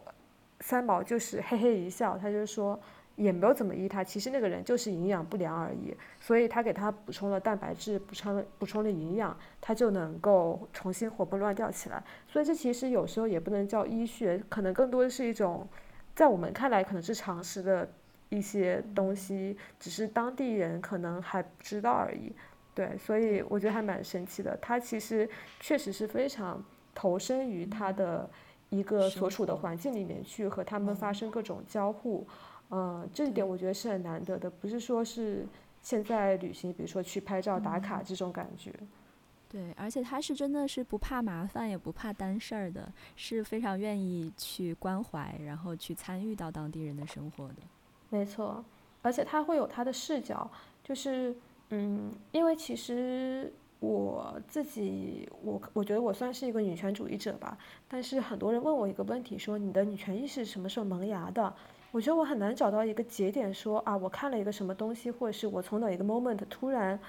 [0.62, 2.80] 三毛就是嘿嘿一笑，他就说
[3.16, 5.96] 也没有怎么医他，其实那个人就是营养不良而已。
[6.20, 12.04] 所以他给他补充了蛋白质，补充了补充了营养，他就能够重新活蹦乱跳起来。
[12.28, 15.68] 所以这其实有时候也不能叫医学，可能更多的是一种
[16.16, 17.90] 在我们看来可能是常识的。
[18.34, 22.32] 一些东西只是当地人可能还不知道而已，
[22.74, 24.58] 对，所以我觉得还蛮神奇的。
[24.62, 26.64] 他其实确实是非常
[26.96, 28.30] 投身于他的
[28.70, 32.51] 一个所处的环境里面去和他们发生各种交互，嗯，
[33.14, 35.46] 这一点我觉得是很难得的，不是说是
[35.82, 38.74] 现在旅行，比如说去拍照打卡这种感觉。
[39.50, 47.56] 对，而且他是真的是不怕麻烦，也不怕担事儿的，是非常愿意去关怀，然后去参与到当地人的生活的。
[48.10, 48.64] 没错，
[49.02, 50.50] 而且他会有他的视角，
[50.82, 51.36] 就是
[51.72, 57.58] 嗯，因为其实我自己，我我觉得我算是一个女权主义者吧，
[57.90, 61.54] 但是很多人问我一个问题，说你的女权意识什么时候萌芽的？
[61.92, 67.00] 我觉得我很难找到一个节点，说啊，我看了一个什么东西，或者是我从哪一个 moment 突然。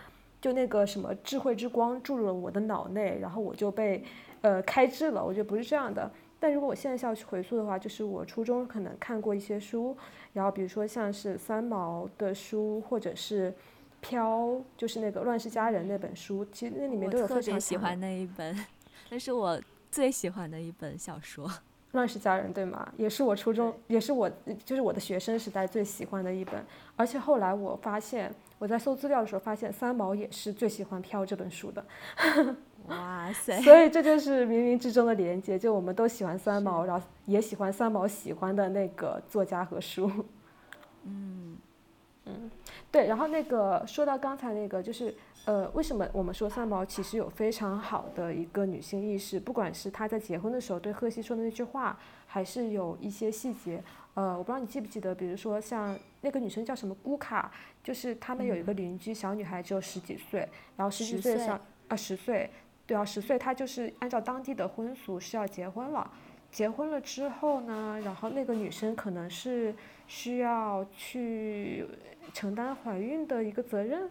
[0.41, 4.03] 就那个什么智慧之光注入了我的脑内，然后我就被，
[4.41, 5.25] 呃，开智了。
[5.25, 6.11] 我觉得不是这样的。
[6.41, 9.97] 但如果我现在要去回溯的话，就是我初中可能看过一些书，
[10.33, 13.55] 然后比如说像是三毛的书，或者是
[14.01, 18.67] 飘，就是那个《乱世佳人》那本书，其实那里面都有非常喜欢那一本，
[19.11, 21.49] 那是我最喜欢的一本小说。
[21.93, 22.91] 乱世佳人对吗？
[22.97, 24.31] 也是我初中，也是我
[24.65, 26.65] 就是我的学生时代最喜欢的一本。
[26.97, 31.85] 而且后来我发现，我在搜资料的时候发现，三毛也是最喜欢《飘》这本书的。
[32.89, 33.61] 哇塞！
[33.63, 40.11] 所以这就是冥冥之中的连接，就我们都喜欢三毛，然后也喜欢三毛喜欢的那个作家和书。
[41.05, 41.57] 嗯
[42.25, 42.51] 嗯，
[42.93, 43.09] 对。
[43.09, 45.13] 然后那个说到刚才那个，就是。
[45.45, 49.41] 呃，为什么我们说三毛其实有非常好的一个女性意识？
[49.41, 53.83] 不管是她在结婚的时候对贺西说的那句话，还是有一些细节。
[54.15, 57.51] 呃，我不知道你记不记得，比如说像那个女生叫什么姑卡，
[57.83, 62.49] 就是他们有一个邻居小女孩只有十几岁，然后十几岁上啊十岁，
[62.87, 66.09] 对啊十岁，她就是按照当地的婚俗是要结婚了。
[66.53, 69.75] 结婚了之后呢，然后那个女生可能是
[70.15, 71.87] 需要去
[72.35, 74.11] 承担怀孕的一个责任。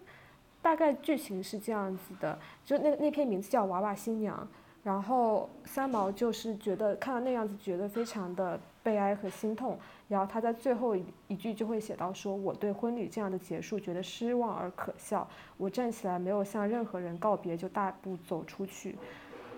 [0.60, 4.36] 大概剧情是这样子的，就那那篇名字叫《娃娃新娘》，
[4.84, 18.96] 然后三毛就是觉得看到那样子，觉得非常的悲哀和心痛，然后他在最后一一句就会写到说：“我对婚礼这样的结束觉得失望而可笑，我站起来没有向任何人告别，就大步走出去。”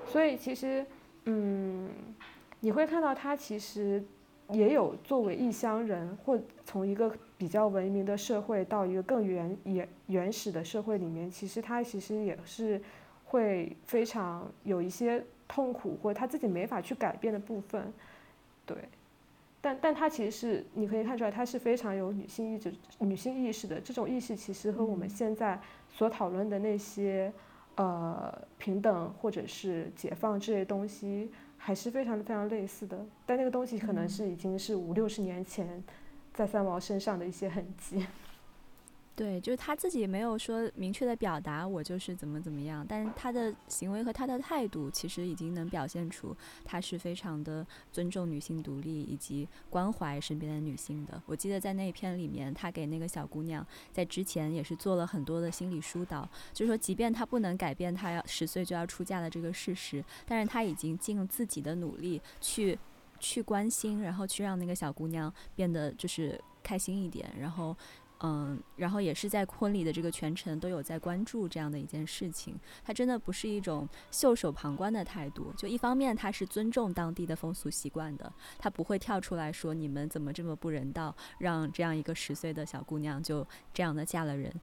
[0.06, 0.86] 所以其实，
[1.26, 1.90] 嗯，
[2.60, 4.04] 你会看到他其实
[4.54, 7.12] 也有作为异乡人或从一个。
[7.36, 12.82] 比较文明的社会到一个更原原原始的社会里面，其实他其实也是
[13.26, 17.92] 会非常有一些痛苦或他自己没法去改变的部分，
[18.66, 18.78] 对，
[19.60, 23.82] 但但他其实是你可以看出来，他是非常有女性意志、女性意识的。
[23.82, 27.34] 这种意识其实和我们现在所讨论的那些
[27.76, 31.30] 呃平等或者是解放这些东西
[31.64, 33.06] 还是非常非常类似的。
[33.26, 35.84] 但那个东西可能是已经是五六十年前。
[36.34, 38.06] 在三毛身上的一些痕迹，
[39.16, 51.22] 对，就是他自己没有说明确的表达我就是怎么怎么样，但是他的行为和他的态度其实已经能表现出他是非常的尊重女性独立以及关怀身边的女性的。
[51.28, 62.80] 我记得在那一篇里面，他给那个小姑娘在之前也是做了很多的心理疏导，就是说即便他不能改变他要十岁就要出嫁的这个事实，但是他已经尽自己的努力去。
[63.20, 67.74] 去关心，然后去让那个小姑娘变得就是开心一点，然后，
[68.26, 72.58] 嗯，然后也是在婚礼的这个全程都有在关注这样的一件事情。
[72.82, 84.54] 他真的不是一种袖手旁观的态度，就一方面他是尊重当地的风俗习惯的，他不会跳出来说你们怎么这么不人道，让这样一个十岁的小姑娘就这样的嫁了人。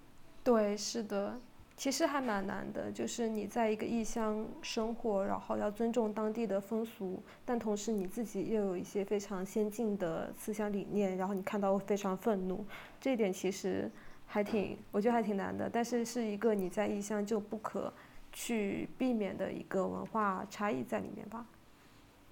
[0.42, 1.38] 对，是的。
[1.80, 12.62] 其实还蛮难的，就是你在一个异乡生活，然后要尊重当地的风俗，但同时你自己又有一些非常先进的思想理念，然后你看到会非常愤怒，
[13.00, 13.90] 这一点其实
[14.26, 15.70] 还挺，我觉得还挺难的。
[15.72, 17.90] 但是是一个你在异乡就不可
[18.30, 21.46] 去避免的一个文化差异在里面吧。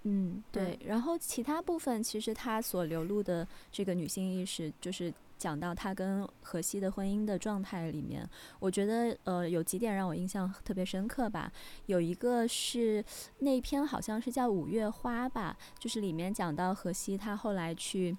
[0.03, 0.79] 嗯，对。
[0.85, 5.11] 然后其他部分其实它所流露的这个女性意识就是。
[5.39, 11.51] 讲到他跟荷西的婚姻的状态里面，我觉得呃有几点让我印象特别深刻吧。
[11.87, 13.05] 有一个是
[13.39, 18.17] 那篇好像是叫《五月花》吧，就是里面讲到荷西他后来去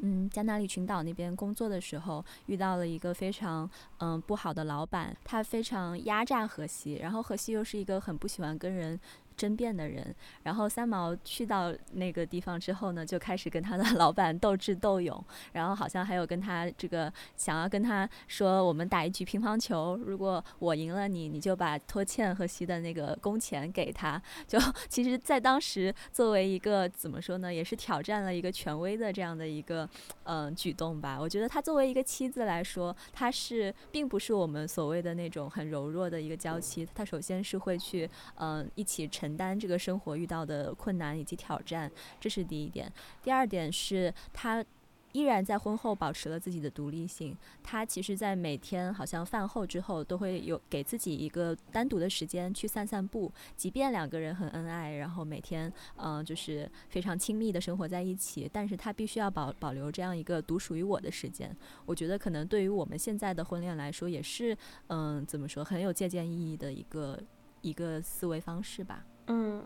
[0.00, 8.98] 嗯加那利群岛那边工作的时候，遇到了一个非常嗯不好的老板，他非常压榨荷西，然后荷西又是一个很不喜欢跟人。
[9.42, 24.22] 争辩的人，然后三毛去到那个地方之后呢，就开始跟他的 老板斗智斗勇，然后好像还有跟他这个想要跟他说，我们打一局乒乓球，如果我赢了你，你就把拖欠荷西的那个工钱给他。
[24.46, 29.88] 就 其实，在当时作为一个怎么说呢，也是挑战了一个权威的这样的一个
[30.22, 31.18] 嗯举动吧。
[31.20, 38.92] 我觉得他作为一个妻子来说，他是并不是我们所谓的那种很柔弱的一个娇妻，他首先是会去嗯一起。
[39.08, 41.90] 承担这个生活遇到的困难以及挑战，
[42.20, 42.92] 这是第一点。
[43.22, 44.64] 第二点是他
[45.12, 47.36] 依然在婚后保持了自己的独立性。
[47.62, 53.30] 他其实，在每天好像饭后之后，都会有给自己一个单独的时间去散散步。
[53.54, 61.54] 即便两个人很恩爱，然后每天嗯就是非常亲密的生活在一起，但是他必须要保保留这样一个独属于我的时间。
[61.84, 67.22] 我觉得可能对于我们现在的婚恋来说，也是嗯怎么说很有借鉴意义的一个
[67.60, 69.04] 一个思维方式吧。
[69.26, 69.64] 嗯。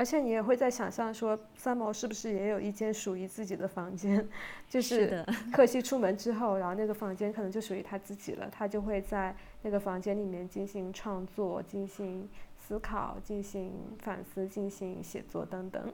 [0.00, 4.24] 而且你也会在想象说，三毛是不是也有一间属于自己的房间？
[4.70, 8.48] 就是克西出门之后，然后那个房间可能就属于他自己了。
[8.48, 15.92] 他就会在那个房间里面进行创作、进行思考、进行反思、进行写作等等。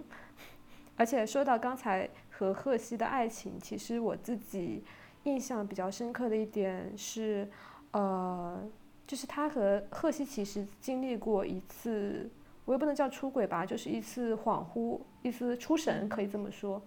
[0.97, 4.85] 而且说到刚才和赫西的爱情，其实我自己
[5.23, 7.49] 印象比较深刻的一点是，
[7.93, 8.63] 呃，
[9.07, 12.29] 就是他和赫西其实经历过一次。
[12.65, 16.81] 我也不能叫出轨吧，就是一次恍惚，一次出神，可以这么说。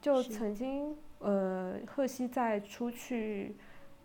[0.00, 3.56] 就曾经，呃，赫西在出去，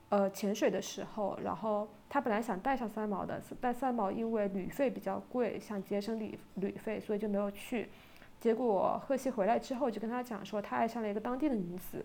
[0.10, 7.90] 呃，潜水的时候，然后他本来想带上三毛的，但三毛因为旅费比较贵，想节省旅旅费，所以就没有去。
[8.40, 12.04] 结果赫西回来之后，就跟他讲说，他爱上了一个当地的女子。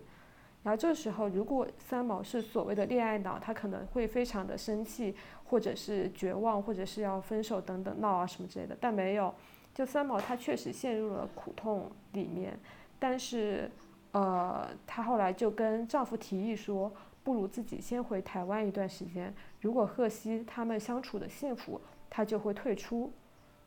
[0.65, 8.75] 然后这时候，如果三毛是所谓的恋爱脑，他可能会非常的生气，或者是绝望，或者是要分手等等闹啊什么之类的。
[8.81, 9.31] 但没有，
[9.75, 12.59] 就三毛他确实陷入了苦痛里面，
[12.97, 13.69] 但是，
[14.13, 16.91] 呃，他后来就跟丈夫提议说，
[17.23, 19.31] 不如自己先回台湾一段时间。
[19.61, 23.13] 如果赫西他们相处的幸福，他就会退出。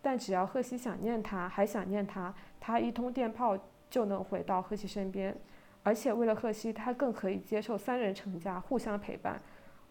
[0.02, 3.56] 但只要赫西想念他，还想念他，他一通电炮
[3.88, 5.37] 就能回到赫西身边。
[5.88, 9.40] 而且为了赫西，他更可以接受三人成家，互相陪伴。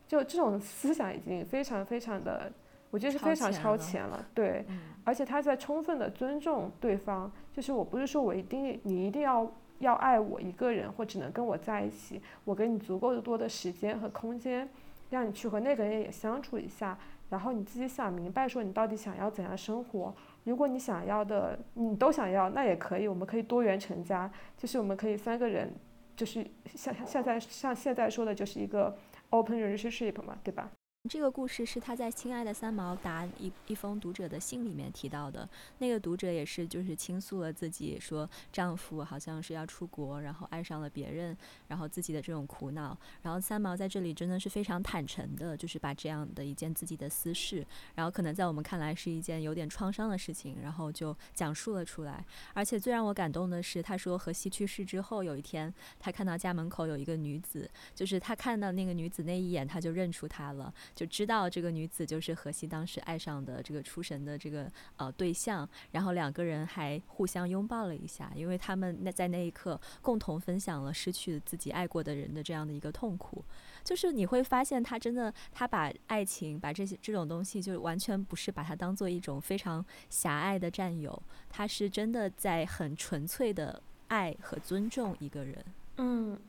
[0.08, 2.52] 就这种思想已经非常非常的，
[2.92, 4.24] 我觉得是非常超前了。
[4.32, 4.64] 对，
[5.04, 7.32] 而且他在充分的尊重对方。
[7.52, 12.22] 就是我不是说我一定你一定要要爱我一个人，或只能跟我在一起。
[12.46, 14.70] 我给你足够多的时间和空间，
[15.10, 16.96] 让你去和那个人也相处一下。
[17.30, 20.14] 然后你自己想明白，说你到底想要怎样生活。
[20.46, 25.74] 如果你想要的你都想要，那也可以，我们可以多元成家，就是我们可以三个人，
[26.18, 28.98] 就是像现在像现在说的，就是一个
[29.30, 30.70] open relationship 嘛，对吧？
[31.08, 35.48] 这个故事是他在《亲爱的三毛》答一一封读者的信里面提到的。
[35.78, 41.36] 那个读者也是就是倾诉了自己说丈夫好像是要出国，然后爱上了别人，
[41.68, 42.98] 然后自己的这种苦恼。
[43.22, 47.66] 然后三毛在这里真的是非常坦诚的，就是把这样的一件自己的私事，
[47.96, 52.26] 然后可能在我们看来是一件有点创伤的事情，然后就讲述了出来。
[52.54, 60.74] 而且最让我感动的是，他说荷西去世之后，有一天他看到家门口有一个女子，就是他看到那个女子那一眼，他就认出她了。
[60.98, 73.46] 就知道这个女子就是荷西当时爱上的这个出神的这个呃对象，然后两个人还互相拥抱了一下，因为他们那在那一刻共同分享了失去自己爱过的人的这样的一个痛苦。
[73.84, 85.64] 就是你会发现，他真的他把爱情把这些这种东西，就完全不是把它当做一种非常狭隘的占有，他是真的在很纯粹的爱和尊重一个人。
[85.98, 86.40] 嗯，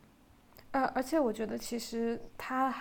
[0.70, 2.74] 呃，而且我觉得其实他。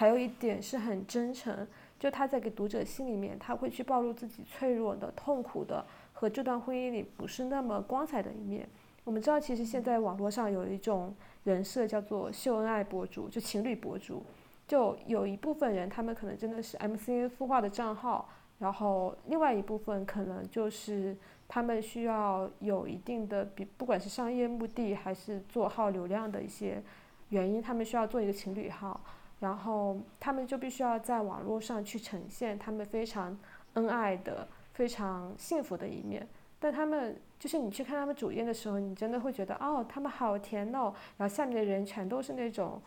[0.00, 5.84] 还有一点是很真诚，就他在给读者信里面，他会去暴露自己脆弱的、痛苦的
[6.14, 8.66] 和这段婚姻里不是那么光彩的一面。
[9.04, 14.24] 我们知道，其实现在网络上有一种人设叫做秀恩爱博主，就情侣博主，
[14.66, 18.26] 就有一部分人他们可能真的是 MCN 孵化的账号，
[18.58, 21.14] 然后另外一部分可能就是
[21.46, 26.82] 他们需要有一定的，比不管是商业目的还是做号流量的一些
[27.28, 28.98] 原因，他们需要做一个情侣号。
[29.40, 33.36] 然后他们就必须要在网络上去呈现他们非常
[33.74, 36.28] 恩爱的、非常幸福的一面。
[36.58, 40.92] 但他们就是你去看他们主页的时候，你真的会觉得哦，他们好甜哦。
[41.16, 42.80] 然后下面的人全都是那种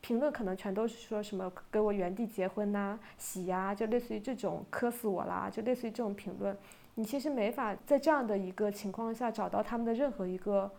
[0.00, 6.56] 评论，可能全都是说什么给我原地结婚呐、洗呀，就类似于这种磕死我啦，就类似于这种评论。
[6.94, 10.70] 你其实没法在这样的一个情况下找到他们的任何一个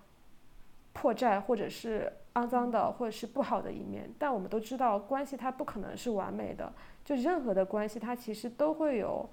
[0.99, 2.12] 破绽，或者是。
[2.35, 6.71] 肮脏的或者是不好的一面，但我们都知道，关系它不可能是完美的。
[7.03, 9.27] 就任何的关系，它其实都会有，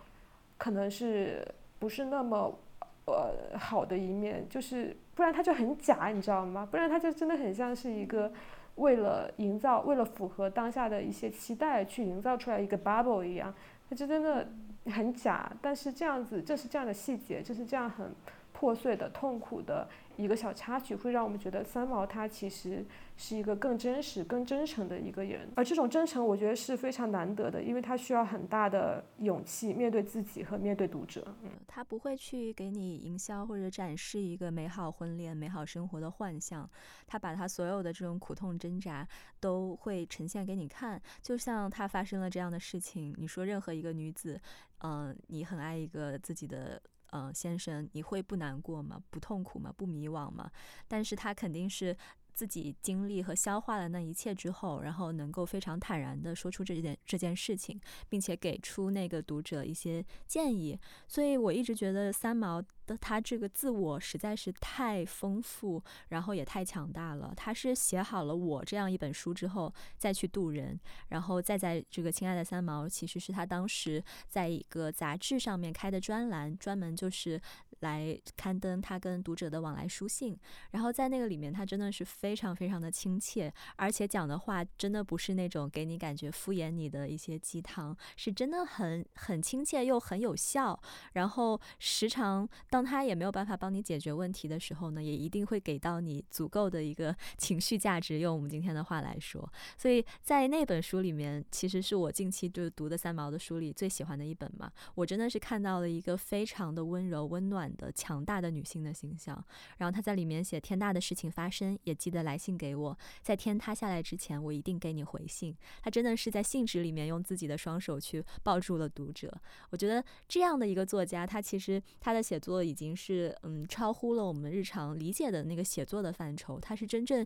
[0.56, 1.46] 可能是
[1.78, 2.58] 不是那么
[3.04, 6.66] 呃好的一面，就是不然它就很假，你知道吗？
[6.68, 8.32] 不然它就真的很像是一个
[8.76, 13.54] 为了营造、为了符合当下的一些期待去营造出来一个 bubble 一样，
[13.88, 14.48] 它就真的
[14.86, 15.52] 很假。
[15.60, 18.10] 但是这样子，这是这样的细节，就是这样很
[18.52, 19.86] 破碎的、痛苦的。
[20.16, 22.84] 一个小插曲，会让我们觉得三毛他其实
[23.16, 25.48] 是一个更真实、更真诚的一个人。
[25.54, 31.22] 而这种真诚，我觉得是非常难得的，因为他需要很大的勇气面对自己和面对读者。
[31.42, 36.68] 嗯，他不会去给你营销或者展示一个美好婚恋、美好生活的幻象，
[37.06, 39.06] 他把他所有的这种苦痛挣扎
[39.38, 41.00] 都会呈现给你看。
[41.20, 44.40] 就像他发生了这样的事情，你说任何一个女子，
[44.78, 46.80] 嗯，你很爱一个自己的。
[47.16, 49.02] 嗯，先生，你会不难过吗？
[49.08, 49.72] 不痛苦吗？
[49.74, 50.50] 不迷惘吗？
[50.86, 51.96] 但是他肯定是。
[52.36, 57.80] 自己经历和消化了那一切之后，然后能够非常坦然地说出这件这件事情，
[58.10, 60.78] 并且给出那个读者一些建议。
[61.08, 67.32] 所以我一直觉得三毛的他这个自我实在是太丰富，然后也太强大了。
[67.34, 70.78] 他是写好了我这样一本书之后再去渡人，
[71.08, 77.40] 然后再在这个亲爱的三毛，其实是他当时在一个杂志上面开的专栏，专门就是
[77.80, 80.38] 来刊登他跟读者的往来书信。
[80.72, 82.25] 然后在那个里面，他真的是非。
[82.26, 90.76] 非常非常的亲切，而且讲的话真的不是那种给你感觉敷衍你的一些鸡汤，是真的很很亲切又很有效。
[91.12, 98.18] 然后时常当他也没有办法帮你解决问题的时候呢，也一定会给到你足够的一个情绪价值。
[98.18, 99.48] 用我们今天的话来说，
[99.78, 104.68] 所以在那本书里面，其实是我近期就读的三毛的书里最喜欢的一本嘛。
[104.96, 109.40] 我真的是看到了一个非常的温柔、温暖的、强大的女性的形象。
[109.78, 112.15] 然后他在里面写天大的事情发生，也记得。
[112.16, 115.54] 的来信给我，在天塌下来之前，我一定给你回信。
[115.82, 119.30] 他真的是在信纸里面用自己的双手去抱住了读者。
[119.70, 126.58] 我觉得这样的一个作家，他其实他的写作已经是嗯超乎了我们日常理解的那个写作的范畴。
[126.58, 127.24] 他是真正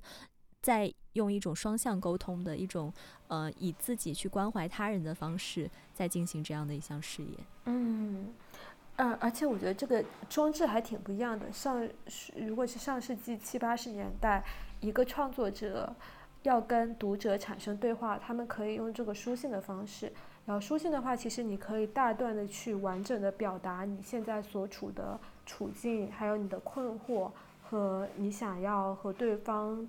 [0.61, 2.93] 在用一种双向沟通的一种
[3.29, 7.31] 呃以自己去关怀他人的方式，在进行这样的一项事业。
[7.67, 8.35] 嗯。
[8.97, 11.51] 呃，而且我觉得这个装置还挺不一样的。
[11.51, 11.89] 上
[12.37, 14.45] 如果是上世纪七八十年代，
[14.81, 15.95] 一个创作者
[16.43, 20.11] 要跟读者产生对话，他们可以用这个书信的方式。
[20.47, 27.31] 然后书信的话，其实你可以大段的去完整的表达你现在所处的处境，还有你的困惑
[27.63, 29.87] 和你想要和对方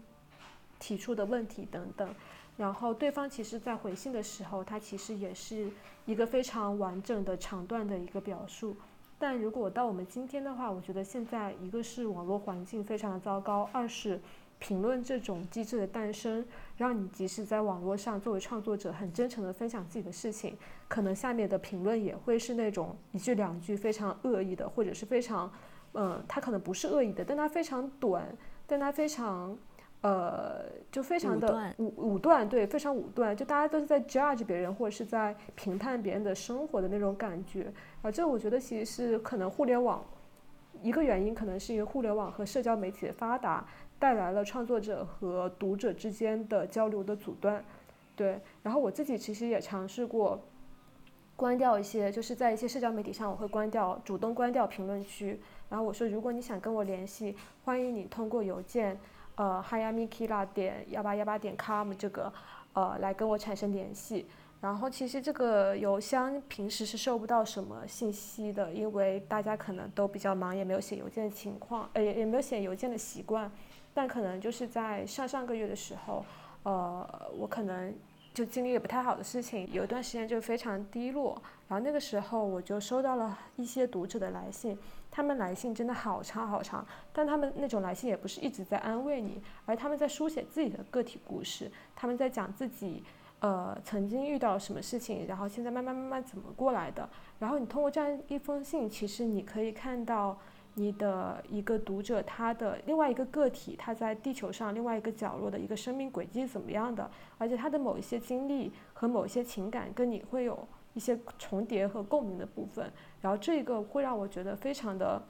[0.78, 2.14] 提出的问题等等。
[2.58, 5.72] 然后对方其实在回信的时候，他其实也是
[6.06, 8.76] 一个非常完整的长段的一个表述。
[9.18, 14.20] 但如果到我们今天的话，我觉得现在一个是网络环境非常的糟糕，二是
[14.62, 16.46] 评论这种机制的诞生，
[16.78, 20.56] 让你即使在网络上作为创作者很真诚的分享自己的事情，
[20.88, 25.52] 可能下面的评论也会是那种一句两句非常恶意的，或者是非常，
[25.94, 28.24] 嗯，他可能不是恶意的，但他非常短，
[28.68, 29.58] 但他非常。
[30.04, 40.04] 呃，就非常的武武断，对，非常武断，就大家都是在 judge 别人或者是在评判别人的生活的那种感觉啊，这我觉得其实是可能互联网
[40.82, 43.64] 一个原因，可能是因为互联网和社交媒体的发达
[44.02, 47.64] 带来了创作者和读者之间的交流的阻断，
[48.16, 50.42] 对，然后我自己其实也尝试过
[51.36, 55.40] 关掉一些，就是在一些社交媒体上我会关掉，主动关掉评论区，
[55.70, 59.00] 然后我说如果你想跟我联系，欢迎你通过邮件。
[59.36, 62.32] 呃，hayamikila 点幺八幺八点 com 这个，
[62.74, 64.28] 呃，来跟我产生联系。
[64.60, 73.50] 然后其实这个邮箱平时是收不到什么信息的，因为大家可能都比较忙，也没有写邮件的情况，呃，也也没有写邮件的习惯。
[73.94, 76.26] 但可能就是在上上个月的时候，
[76.64, 77.94] 呃，我可能
[78.34, 81.42] 就经历了不太好的事情，有一段时间就非常低落。
[81.68, 84.78] 然后那个时候我就收到了一些读者的来信。
[85.14, 93.04] 他们来信真的好长好长，但他们那种来信也不是一直在安慰你，而他们在书写自己的个体故事，他们在讲自己，
[93.40, 97.10] 呃，曾经遇到什么事情，然后现在慢慢慢慢怎么过来的。
[97.40, 100.40] 然后你通过这样一封信，其实你可以看到
[100.76, 110.68] 你的一个读者他的另外一个个体，他在地球上另外一个角落的一个生命轨迹怎么样的，而且他的某一些经历和某一些情感跟你会有。
[110.94, 112.92] 一些重叠和共鸣的部分，
[113.22, 115.24] 然后这个会让我觉得非常的，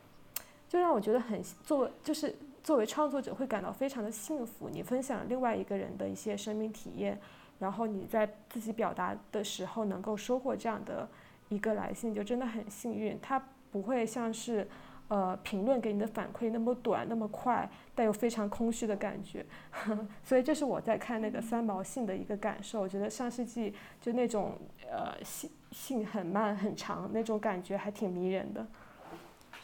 [0.67, 4.67] 就让我觉得很作为，就是作为创作者会感到非常的幸福。
[4.67, 7.21] 你分享了另外一个人的一些生命体验，
[7.59, 11.07] 然后你在自己表达的时候能够收获这样的
[11.49, 13.15] 一个来信，就真的很幸运。
[13.21, 13.39] 它
[13.71, 14.67] 不会像是。
[15.11, 19.45] 呃，评论给你的反馈那么短，那么快，带有非常空虚的感觉，
[20.23, 22.79] 所以这是我在看那个三毛信的一个感受。
[22.79, 24.57] 我觉得上世纪就那种
[24.89, 28.65] 呃信信很慢很长那种感觉还挺迷人的。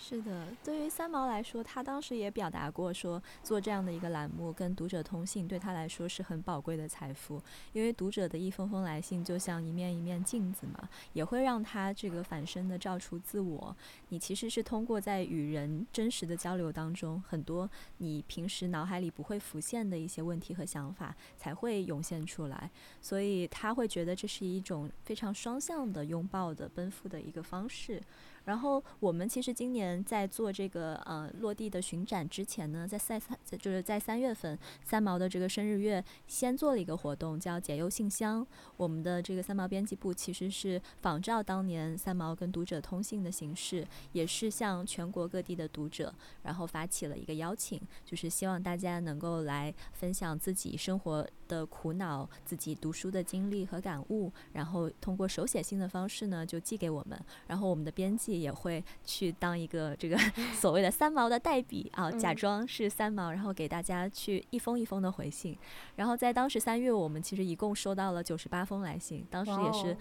[0.07, 7.43] 是的，对于三毛来说，他当时也表达过说，做这样的一个栏目跟读者通信，对他来说是很宝贵的财富。
[7.73, 13.75] 因为读者的一封封来信，就像一面一面镜子嘛，也会让他这个反身的照出自我。
[14.07, 22.71] 你其实是通过在与人真实的交流当中，很多你平时脑海里不会浮现的一些问题和想法，才会涌现出来。
[23.01, 28.01] 所以他会觉得这是一种非常双向的拥抱的奔赴的一个方式。
[28.47, 38.47] 然后我们其实今年在做这个呃落地的巡展之前呢，在三三就是在三月份三毛的这个生日月，先做了一个活动叫解忧信箱。
[38.77, 58.27] 我们的这个三毛编辑部其实是仿照当年三毛跟读者通信的形式，也是向全国各地的读者，然后发起了一个邀请，就是希望大家能够来分享自己生活的苦恼、自己读书的经历和感悟，然后通过手写信的方式呢就寄给我们，然后我们的编辑。
[58.37, 60.15] 也会去当一个这个
[60.53, 65.57] 所谓的三毛的代笔啊，假装是三毛，然后给大家去一封一封的回信。
[65.95, 69.97] 然后在当时三月，我们其实一共收到了九十八封来信，当时也是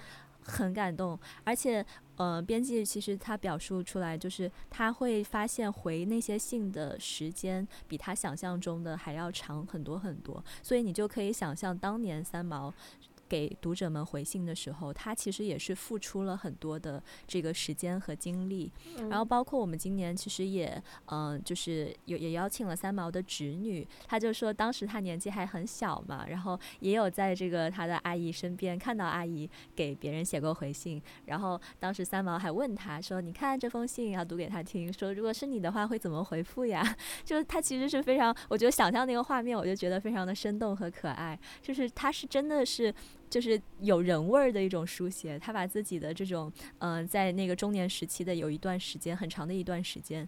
[0.47, 1.19] 很感动。
[1.45, 1.85] 而且，
[2.17, 12.73] 呃，编辑其实他表述出来，就是他会发现回那些信的时间比他想象中的还要长很多很多，所以你就可以想象当年三毛。
[13.29, 18.71] 给读者们回信的时候，他其实也是付出了很多的这个时间和精力。
[19.09, 31.03] 然后包括我们今年其实也，嗯，就是有也邀请了三毛的侄女，他就说当时他年纪还很小嘛，然后也有在这个他的阿姨身边看到阿姨给别人写过回信。
[31.27, 41.39] 然后当时三毛还问他说：“你看这封信要读给他听，说如果是你的话会怎么回复呀？” 就是他其实是非常，我觉得想象那个画面，我就觉得非常的生动和可爱。
[41.61, 42.95] 就是他是真的是。
[43.29, 50.27] 就是有人味儿的一种书写，他把自己的这种，嗯，在那个中年时期的有一段时间，很长的一段时间，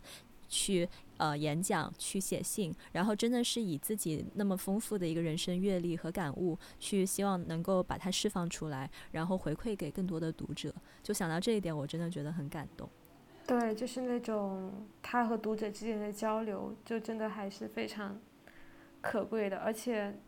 [0.49, 10.75] 去呃演讲，去写信，然后真的是以自己那么丰富的一个人生阅历和感悟，去希望能够把它释放出来，然后回馈给更多的读者。
[11.03, 12.89] 就想到这一点，我真的觉得很感动。
[13.47, 18.21] 对，就是那种他和读者之间的交流，就真的还是非常
[19.01, 20.19] 可贵的，而且。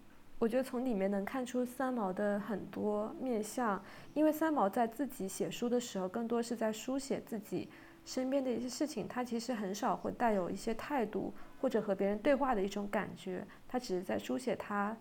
[0.41, 3.81] 我觉得从里面能看出三毛的很多面相，
[4.15, 7.69] 因为三毛在自己写书的时候，更多是在书写自己
[8.07, 14.97] 身边的一些事情，他其实很少会带有一些态度或者和别人对话的一种感觉，他只是在书写他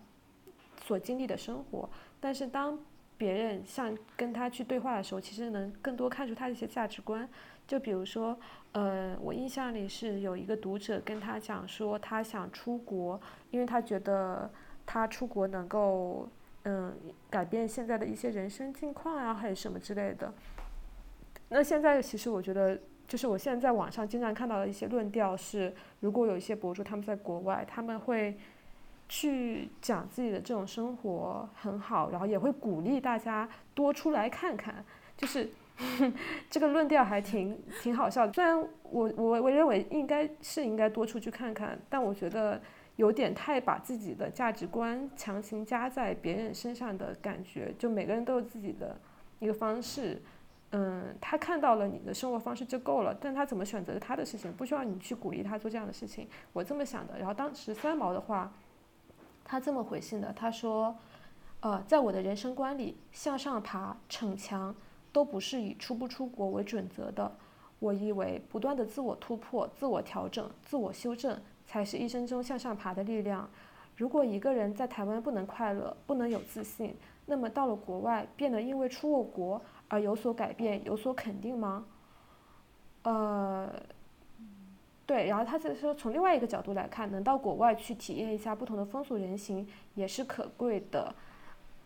[0.84, 1.88] 所经历的生活。
[2.20, 2.78] 但是当
[3.16, 7.26] 别人像跟他去对话的时候，其实能更多看出他的一些价值观。
[7.66, 8.38] 就比如说，
[8.72, 13.18] 呃，我印象里是有一个读者跟他讲说，他想出国，
[13.50, 14.50] 因为他觉得。
[14.92, 16.28] 他出国能够，
[16.64, 16.92] 嗯，
[17.30, 20.32] 改变现在的一些人生境况啊，还是什么之类的。
[21.48, 22.76] 那现在其实我觉得，
[23.06, 28.36] 就是我现在在网上经常看到的一些论调是，如果有一些博主他们在国外，他们会
[29.08, 34.84] 去讲自己的这种生活很好，然后也会鼓励大家多出来看看。
[35.16, 35.48] 就是
[36.50, 38.32] 这个论调还挺挺好笑的。
[38.32, 42.60] 虽然我我我认为应该是应该多出去看看，但我觉得。
[43.00, 48.94] 有点太把自己的价值观强行加在别人身上的感觉，就每个人都有自己的
[49.38, 50.20] 一个方式，
[50.72, 57.18] 嗯，他看到了你的生活方式就够了，但他怎么选择他的事情，不需要你去鼓励他做这样的事情，我这么想的。
[57.18, 58.52] 然后当时三毛的话，
[59.42, 60.94] 他这么回信的，他说，
[61.60, 64.74] 呃，在我的人生观里，向上爬、逞强
[65.10, 67.34] 都不是以出不出国为准则的，
[67.78, 71.40] 我以为不断的自我突破、自我调整、自我修正。
[71.70, 73.48] 才是一生中向上爬的力量。
[73.96, 76.96] 如果一个人在台湾不能快乐，不能有自信，
[77.26, 81.84] 那么到了国外，变得因为出过国而有所改变、有所肯定吗？
[83.04, 83.72] 呃，
[85.06, 85.28] 对。
[85.28, 89.64] 然后他在说，从另外一个角度来看，能到国外去体验一下不同的风俗人情，
[89.94, 91.14] 也是可贵的。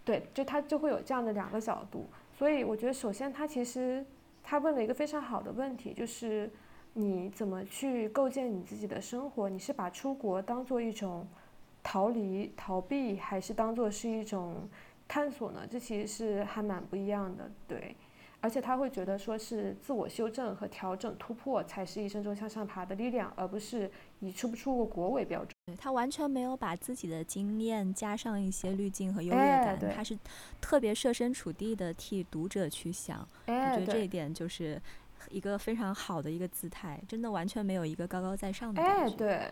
[0.02, 2.06] 对，就他就会有这样的两个角度。
[2.32, 4.02] 所以我觉得，首先他其实
[4.42, 6.50] 他问了一个非常好的问题，就是。
[6.96, 9.48] 你怎么去构建你自己的生活？
[9.48, 11.26] 你是把出国当做一种
[11.82, 14.68] 逃离、逃避，还是当做是一种
[15.08, 15.66] 探索呢？
[15.68, 17.96] 这其实是还蛮不一样的，对。
[18.40, 23.90] 而且他会觉得说是自我修正和调整、突破才是一生中向上爬的力量，而不是
[24.20, 25.76] 以出不出过国为标准。
[25.78, 30.16] 他完全没有把自己的经验加上一些滤镜和优越感，他是
[30.60, 33.26] 特别设身处地的替读者去想。
[33.46, 34.80] 我觉得这一点就是。
[35.30, 39.14] 一个非常好的一个姿态，真的完全没有一个高高在上的感觉。
[39.14, 39.50] 哎，对，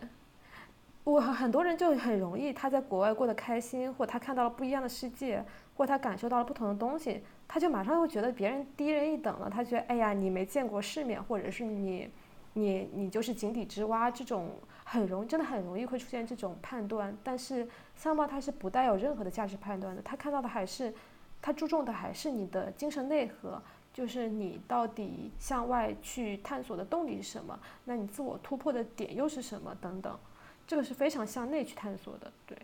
[1.03, 5.43] 我很多人就很容易，他在国外过得开心，或他看到了不一样的世界，
[5.75, 9.49] 或他感受到了不同的东西，他就马上会觉得别人低人一等了。
[9.49, 12.09] 他觉得，哎呀，你没见过世面，或者是你，
[12.53, 14.51] 你你就是井底之蛙这种
[14.83, 17.15] 很容真的很容易会出现这种判断。
[17.23, 20.93] 但是相貌它是不带有任何的价值判断的，他看到的还是
[21.41, 23.61] 他注重的还是你的精神内核，
[23.93, 30.19] 就是你到底向外去探索的动力是什么，那你自我突破的点又是什么等等，
[30.65, 32.57] 这个是非常向内去探索的，对。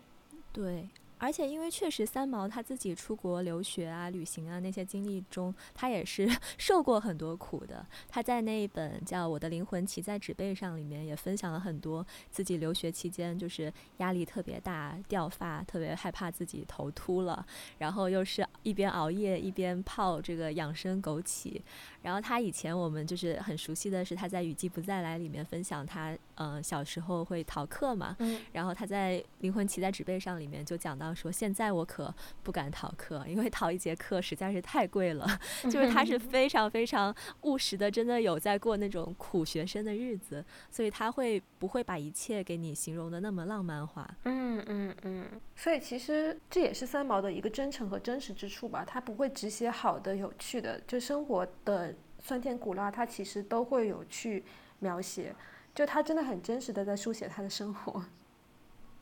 [0.52, 0.88] 对。
[1.20, 7.86] 而且，因为确实三毛他自己出国留学啊、旅行啊那些经历中，他也是 受过很多苦的。
[8.08, 17.46] 他在那一本叫《我的灵魂骑在纸背上》里面也分享了很多自己留学期间就是压力特别大、掉发，特别害怕自己头秃了，
[17.78, 21.60] 然后又是一边熬夜一边泡这个养生枸杞。
[22.02, 28.16] 然后他以前我们就是很熟悉的是他在《雨季不再来》里面分享他嗯小时候会逃课嘛，
[28.52, 35.26] 然后他在《灵魂骑在纸背上》里面就讲到说现在我可不敢逃课，因为逃一节课实在是太贵了，
[35.64, 44.08] 就是他是非常非常务实的，真的有在过那种苦学生的日子，所以他会不会把一切给你形容的那么浪漫化？
[44.24, 51.94] 嗯嗯嗯，所以其实这也是三毛的一个真诚和真实之处吧，他不会只写好的有趣的，就生活的。
[52.22, 54.44] 酸甜苦辣，他其实都会有去
[54.80, 55.34] 描写，
[55.74, 58.04] 就他真的很真实的在书写他的生活。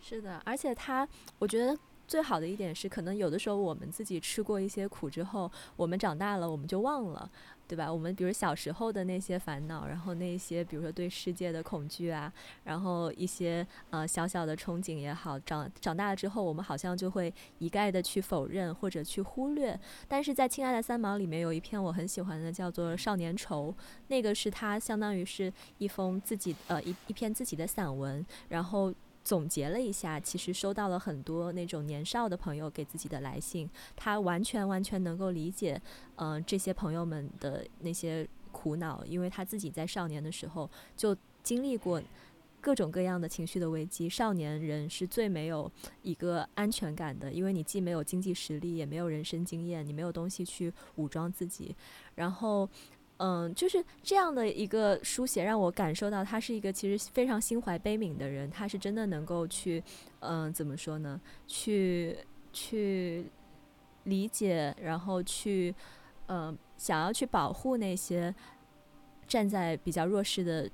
[0.01, 1.09] 是的，而且他，
[1.41, 1.77] 我觉得
[2.09, 7.31] 最好的一点是，可能有的时候我们自己吃过一些苦之后，我们长大了，我们就忘了。
[7.69, 7.93] 对吧？
[7.93, 12.33] 我们比如小时候的那些烦恼，然后那些比如说对世界的恐惧啊，
[12.65, 19.79] 然后一些呃小小的憧憬也好，长长大了之后，我们好像就会一概的去否认或者去忽略。
[20.09, 23.71] 但是在《亲爱的三毛》里面有一篇我很喜欢的，叫做《少年愁》，
[24.07, 28.95] 那个是他相当于是一封自己呃一一篇自己的散文，然后。
[29.29, 35.79] 总结了一下，其实收到了很多那种年少的朋友给自己的来信，他完全完全能够理解，
[36.17, 42.03] 嗯，这些朋友们的那些苦恼，因为他自己在少年的时候就经历过
[42.59, 44.09] 各种各样的情绪的危机。
[44.09, 45.71] 少年人是最没有
[46.01, 51.77] 一个安全感的，因为你既没有经济实力，也没有人生经验，你没有东西去武装自己，
[52.15, 52.67] 然后。
[53.19, 58.49] 嗯，就是这样的一个书写，让我感受到他是一个其实非常心怀悲悯的人。
[58.49, 59.83] 他是真的能够去，
[60.21, 61.21] 嗯，怎么说呢？
[61.47, 62.17] 去
[62.53, 63.27] 去
[64.05, 65.75] 理解，然后去，
[66.29, 68.33] 嗯，想要去保护那些
[69.27, 70.71] 站在比较弱势的，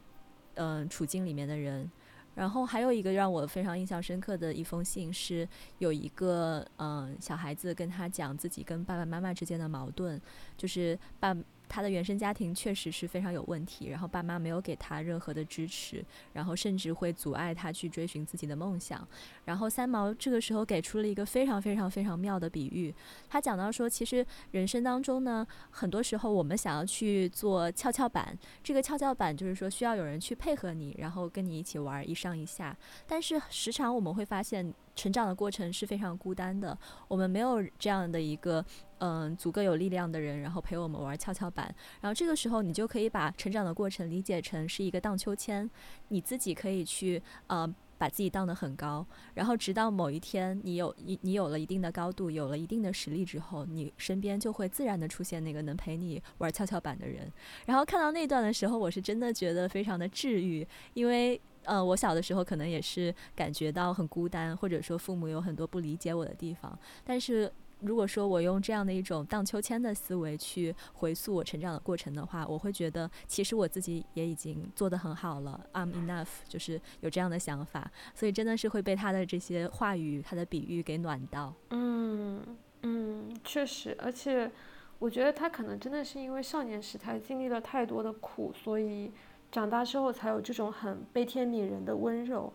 [0.57, 1.91] 嗯，处境里面的人。
[2.35, 10.21] 然后还有一个让我非常印象深刻的一封信，是有一个嗯小孩子跟他讲自己跟爸爸妈妈之间的矛盾，
[10.59, 11.35] 就是爸。
[11.75, 19.05] 他的原生家庭确实是非常有问题，然后爸妈没有给他任何的支持，然后甚至会阻碍他去追寻自己的梦想。
[19.45, 22.95] 然后三毛这个时候给出了一个非常非常非常妙的比喻，
[23.29, 32.77] 他讲到说，其实人生当中呢，很多时候我们想要去做跷跷板，这个跷跷板就是说需要有人去配合你，然后跟你一起玩一上一下。
[33.05, 36.77] 但是时常我们会发现，成长的过程是非常孤单的，
[37.09, 38.65] 我们没有这样的一个。
[38.99, 41.67] 嗯，足够有力量的人，然后陪我们玩跷跷板，
[42.01, 45.69] 然后这个时候你就可以把成长的过程理解成是一个荡秋千，
[46.09, 57.31] 你自己可以去呃把自己荡得很高，然后直到某一天你有你你有了一定的高度，有了一定的实力之后，你身边就会自然的出现那个能陪你玩跷跷板的人。
[57.67, 67.53] 然后看到那段的时候，我是真的觉得非常的治愈，因为呃我小的时候可能也是感觉到很孤单，或者说父母有很多不理解我的地方，但是。
[67.81, 81.53] 如果说我用这样的一种荡秋千的思维去回溯我成长的过程的话，我会觉得其实我自己也已经做得很好了，I'm enough，就是有这样的想法，所以真的是会被他的这些话语、他的比喻给暖到。
[81.71, 84.51] 嗯嗯，确实，而且
[84.99, 89.12] 我觉得他可能真的是因为少年时代经历了太多的苦，所以
[89.55, 92.53] 长大之后才有这种很悲天悯人的温柔。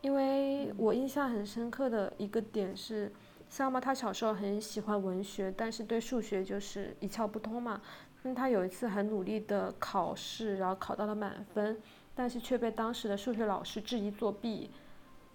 [0.00, 3.12] 因为我印象很深刻的一个点是。
[3.50, 7.80] 像嘛，他小时候很喜欢文学，但是对数学就是一窍不通嘛。
[8.22, 11.80] 那他有一次很努力的考试，然后考到了满分，
[12.14, 14.70] 但是却被当时的数学老师质疑作弊。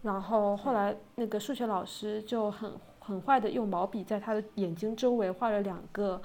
[0.04, 6.22] 然后后来那个数学老师就很很坏的用毛笔在他的眼睛周围画了两个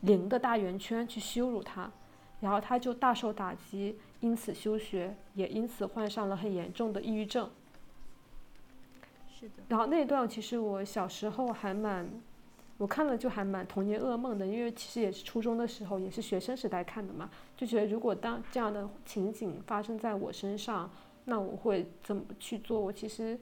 [0.00, 1.92] 零的大圆圈去羞辱他，
[2.40, 7.50] 然后他就大受打击，因此休学，也因此患上了很严重的抑郁症。
[9.28, 12.08] 是的然后那一段其实我小时候还蛮，
[12.78, 20.90] 我看了就还蛮童年噩梦的，因为其实也是初中的时候，也是学生时代看的嘛，就觉得如果当这样的情景发生在我身上，
[21.26, 22.80] 那我会怎么去做？
[22.80, 23.38] 我其实，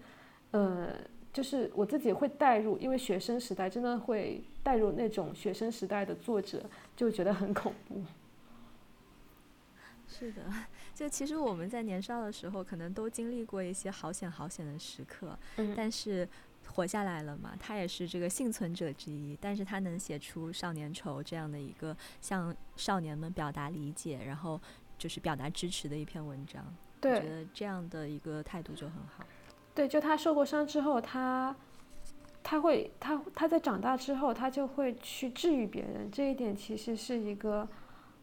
[0.51, 0.93] 呃，
[1.33, 6.63] 就是我自己会带入，因为学生时代真的会带入那种学生时代的作者，
[6.97, 8.03] 就觉得很恐怖。
[10.09, 10.43] 是的，
[10.95, 16.29] 就其实我们在年少的时候，可能都经历过一些好险好险的时刻，嗯但是
[16.67, 19.37] 活下来了嘛，他也是这个幸存者之一。
[19.41, 24.61] 但是他能写出《少年愁》这样的一个向少年们表达理解，然后
[24.97, 26.65] 就是表达支持的一篇文章，
[27.03, 29.25] 我觉得这样的一个态度就很好。
[29.75, 31.55] 对，就他受过伤之后，他
[32.43, 37.69] 他会他他在长大之后，他就会去治愈别人，这一点其实是一个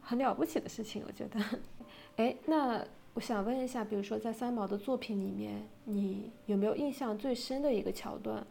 [0.02, 1.40] 很了不起的事情，我觉得。
[2.18, 8.46] 哎，那我想问一下，比如说在三毛的作品里面，你有没有印象最深的一个桥段？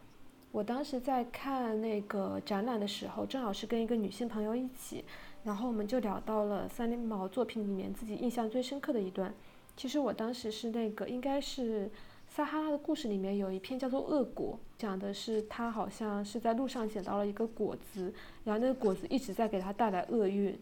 [0.53, 5.05] 我当时在看那个展览的时候，正好是跟一个女性朋友一起，
[5.45, 9.33] 然后我们就聊到了三毛作品里面自己印象最深刻的一段。
[9.77, 11.89] 其实我当时是那个应该是
[12.29, 18.13] 撒哈拉的故事里面有一篇叫做《恶果》，讲的是他好像是在路上捡到了一个果子，
[18.45, 20.59] 然后那个果子一直在给他带来厄运，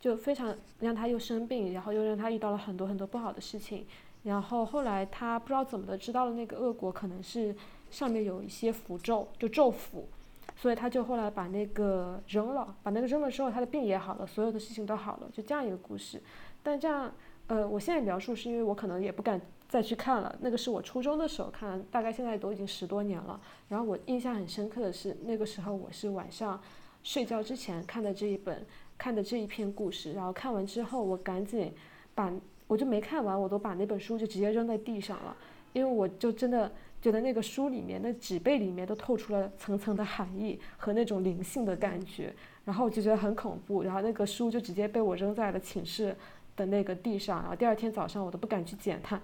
[0.00, 3.86] 就非常让他又生病，然后又让他遇到了很多很多不好的事情。
[4.22, 7.54] 然后后来他不知道怎么的知道了那个恶果可能是
[7.90, 10.08] 上面有一些符咒，就咒符，
[10.56, 16.20] 所以他就后来把那个扔了，把那个扔了之后，他的病也好了，所有的事情都好了，就这样一个故事。
[16.62, 17.10] 但这样，
[17.46, 23.40] 呃，我现在描述是因为我可能也不敢再去看了，那个是我初中的时候看，大概现在都已经十多年了。
[23.68, 26.60] 然后我印象很深刻的是，那个时候我是晚上
[27.02, 28.66] 睡觉之前看的这一本，
[29.00, 31.72] 看的这一篇故事，然后看完之后，我赶紧
[32.14, 32.30] 把，
[32.66, 35.34] 我就没看完，我都把那本书就直接扔在地上了，
[35.72, 36.70] 因为我就真的
[37.00, 42.30] 觉得那个书里面、那纸背里面都透出了层层的含义和那种灵性的感觉，
[42.66, 46.14] 然后我就觉得很恐怖，然后那个书就直接被我扔在了寝室。
[46.56, 49.18] 的那个地上，然后第二天早上我都不敢去捡它。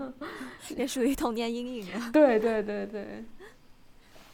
[0.76, 2.10] 也属于童年阴影啊。
[2.12, 3.24] 对对对对，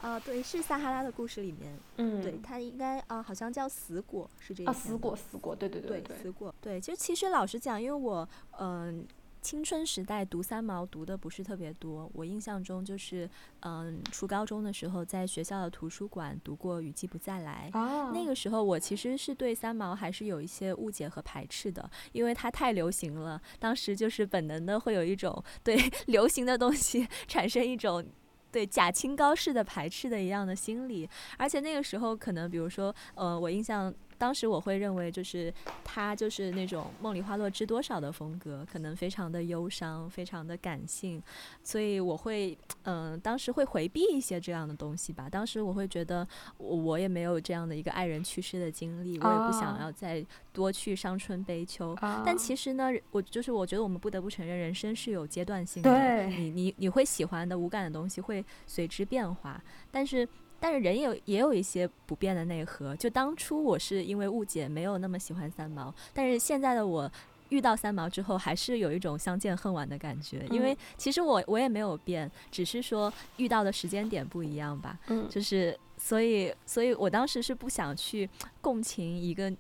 [0.02, 6.54] 啊、对，是撒哈拉的故事里面，嗯，对，它应该啊、好像叫死果，是这个啊，篇吧死果死果，对对对对，对，死果。
[6.60, 8.28] 对，就其实老实讲，因为我
[8.58, 9.06] 嗯、
[9.40, 13.28] 青春时代读三毛读的不是特别多，我印象中就是
[13.60, 17.70] 嗯、初高中的时候在学校的图书馆读过《雨季不再来》。
[17.78, 23.40] 啊，那个时候，我其实是对三毛还是有一些误解和排斥的，因为它太流行了。
[23.60, 25.76] 当时就是本能的会有一种对
[26.06, 28.04] 流行的东西产生一种
[28.52, 31.08] 对假清高式的排斥的一样的心理。
[31.38, 33.92] 而且那个时候，可能比如说，呃，我印象
[34.22, 35.52] 当时我会认为，就是
[35.82, 41.20] 他就是那种梦里花落知多少的风格，可能非常的忧伤，非常的感性，
[41.64, 45.28] 所以我会，嗯、当时会回避一些这样的东西吧。
[45.28, 46.24] 当时我会觉得
[46.56, 51.92] 我我也没有这样的一个爱人去世的经历，我也不想啊要再多去伤春悲秋。
[51.94, 55.90] 啊，但其实呢，我就是我觉得我们不得不承认，人生是有阶段性的。
[55.90, 59.60] 对你你你会喜欢的无感的东西会随之变化，
[59.90, 60.28] 但是
[60.62, 62.96] 但是人也有也有一些不变的内核。
[62.96, 67.10] 就当初我是因为误解没有那么喜欢三毛，但是现在的我。
[67.48, 74.98] 遇到三毛之后，还是有一种相见恨晚的感觉，因为嗯其实我我也没有变，只是说遇到的时间点不一样吧。
[75.08, 78.26] 嗯就是所以，所以我当时是不想去
[78.62, 79.52] 共情一个，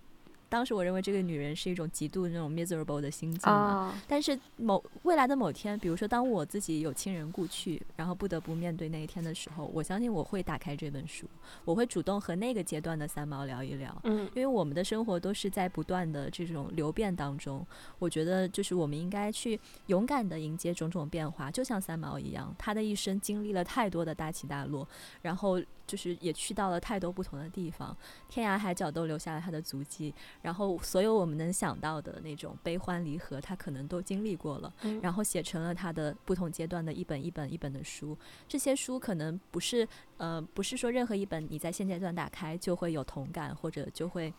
[0.52, 3.58] 当时我认为这个女人是一种极度那种 miserable 的心境嘛。
[3.58, 11.26] 啊，但是某未来的某天，比如说当我自己有亲人故去，然后不得不面对那一天的时候，我相信我会打开这本书，
[11.64, 13.98] 我会主动和那个阶段的三毛聊一聊。
[14.04, 17.66] 嗯因为我们的生活都是在不断的这种流变当中，
[17.98, 24.86] 我觉得就是我们应该去勇敢的迎接种种变化，就像三毛一样，他的一生经历了太多的大起大落，
[25.22, 27.96] 然后就是也去到了太多不同的地方，
[28.28, 38.16] 天涯海角都留下了他的足迹，然后所有我们能想到的那种悲欢离合，他可能都经历过了，嗯然后写成了他的不同阶段的一本一本一本的书。
[38.48, 44.32] 这些书可能不是呃不是说任何一本你在现阶段打开就会有同感，或者就会。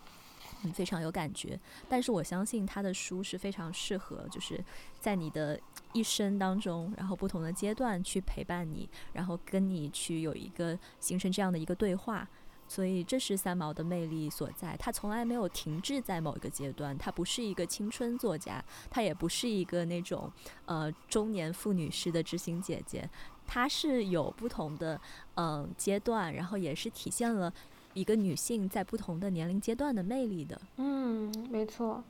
[0.72, 1.60] 非常有感觉，
[1.90, 4.64] 但是我相信他的书是非常适合，就是
[5.00, 5.60] 在你的
[5.92, 12.28] 一生当中，然后不同的阶段去陪伴你，然后跟你去有一个形成这样的一个对话。
[12.66, 20.32] 所以这是三毛的魅力所在，他从来没有停滞在某一个阶段，他不是一个青春作家，他也不是一个那种
[20.66, 23.08] 呃中年妇女式的知心姐姐，
[23.46, 25.00] 他是有不同的
[25.36, 27.54] 嗯、阶段，然后也是体现了
[27.94, 30.60] 一个女性在不同的年龄阶段的魅力的。
[30.78, 32.04] 嗯，没错。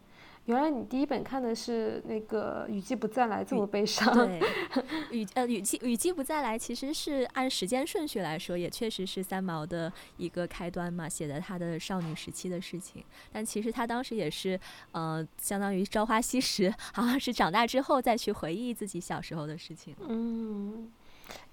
[0.46, 4.14] 原来你第一本看的是那个《雨季不再来》，这么悲伤。
[4.14, 4.42] 对，
[5.10, 13.02] 雨呃雨季雨季不再来，其实是按时间顺序来说，也确实是三毛的一个开端嘛，写的她的少女时期的事情。
[13.32, 14.60] 但其实她当时也是
[14.92, 19.96] 呃，相当于朝花夕拾，好像是长大之后再去回忆自己小时候的事情。
[20.02, 20.92] 嗯，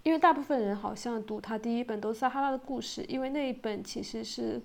[0.02, 4.60] 因为大部分人好像读他第一本都是撒哈拉的故事，因为那一本其实是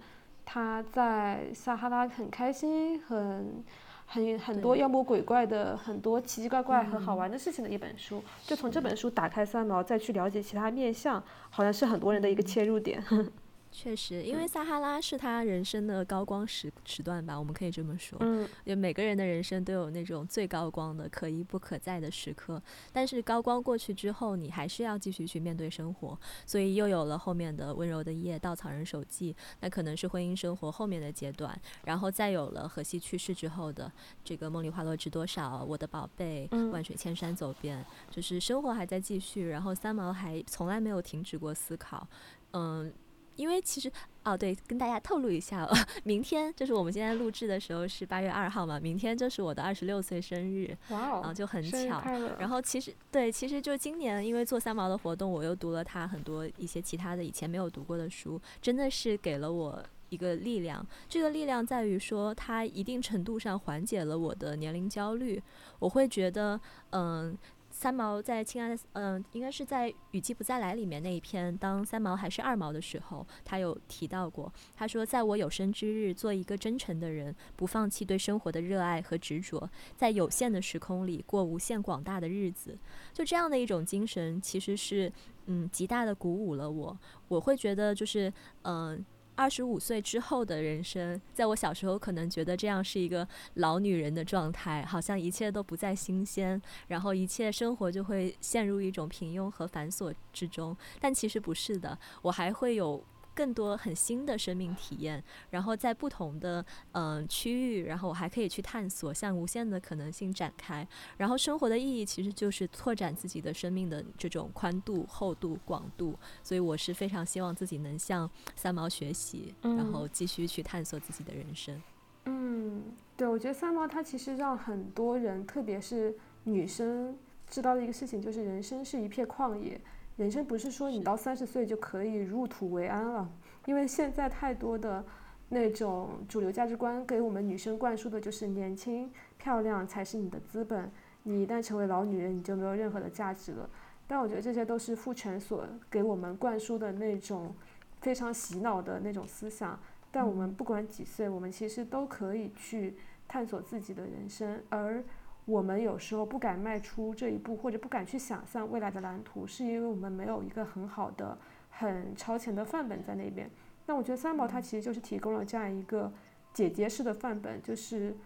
[0.46, 3.64] 他在撒哈拉很开心、很
[4.06, 8.24] 很很多妖魔鬼怪的、很多奇奇怪怪、很好玩的事情的一本书。
[8.44, 13.04] 就从这本书打开三毛，再去了解其他面相，好像是很多人的一个切入点。
[13.78, 18.18] 确实，因为撒哈拉是他人生的高光时时段吧，我们可以这么说。
[18.22, 22.62] 嗯，就每个人的人生都有那种最高光的、可一不可再的时刻。
[22.94, 31.54] 但是高光过去之后，你还是要继续去面对生活，所以又有了后面的温柔的夜、稻草人手记，那可能是婚姻生活后面的阶段。
[31.84, 33.92] 然后再有了荷西去世之后的
[34.24, 39.50] 这个梦里花落知多少、我的宝贝、万水千山走遍，就是生活还在继续。
[39.50, 42.08] 然后三毛还从来没有停止过思考，
[42.52, 42.94] 嗯。
[43.36, 43.92] 因为其实
[44.24, 52.02] 哦，对，跟大家透露一下，哦 明天就是我们今天录制的时候是八月二号嘛，明天就是我的二十六岁生日，哇哦，然后就很巧。
[52.40, 60.86] 然后其实对，其实就今年因为做三毛的活动，我又读了他很多一些其他的以前没有读过的书，真的是给了我一个力量。
[61.08, 65.42] 这个力量在于说，它一定程度上缓解了我的年龄焦虑。
[65.80, 66.60] 我会觉得，
[66.92, 67.38] 嗯。
[67.86, 74.52] 三毛在《亲爱的》嗯，应该是在《雨季不再来》里面那一篇，当三毛还是二毛的时候，他有提到过。
[74.76, 82.76] 他说：“在我有生之日，做一个真诚的人，不放弃对生活的热爱和执着，在有限的时空里过无限广大的日子。”
[83.14, 85.14] 就这样的一种精神，其实是
[85.46, 86.98] 嗯，极大的鼓舞了我。
[87.28, 88.34] 我会觉得就是
[88.64, 89.06] 嗯。
[89.36, 100.76] 二十五岁之后的人生，在我小时候可能觉得这样是一个老女人的状态，好像一切都不再新鲜，然后一切生活就会陷入一种平庸和繁琐之中。
[101.00, 103.04] 但其实不是的，我还会有。
[103.36, 110.88] 更多很新的生命体验，然后在不同的嗯区域，然后我还可以去探索，向无限的可能性展开。
[111.18, 116.18] 然后生活的意义其实就是拓展自己的生命的这种宽度、厚度、广度。
[116.42, 121.82] 所以我是非常希望自己能向三毛学习，然后继续去探索自己的人生。
[122.26, 122.82] 嗯，
[123.18, 126.16] 对，我觉得三毛他其实让很多人，特别是
[126.46, 127.18] 女生
[127.50, 129.80] 知道的一个事情，就是人生是一片旷野。
[130.18, 133.30] 人生不是说你到三十岁就可以入土为安了，
[133.66, 135.04] 因为现在太多的
[135.50, 140.90] 那种主流价值观给我们女生灌输的就是年轻漂亮才是你的资本，
[141.24, 143.70] 你一旦成为老女人，你就没有任何的价值了。
[144.08, 147.54] 但我觉得这些都是父权所给我们灌输的那种
[148.00, 149.78] 非常洗脑的那种思想。
[150.12, 152.96] 但我们不管几岁，我们其实都可以去
[153.28, 155.04] 探索自己的人生，而。
[155.46, 161.38] 我们有时候不敢迈出这一步，或者不敢去想象未来的蓝图，是因为我们没有一个很好的、
[161.70, 163.48] 很超前的范本在那边。
[163.86, 166.12] 那我觉得三毛他其实就是提供了这样一个
[166.52, 168.18] 姐姐式的范本，就是，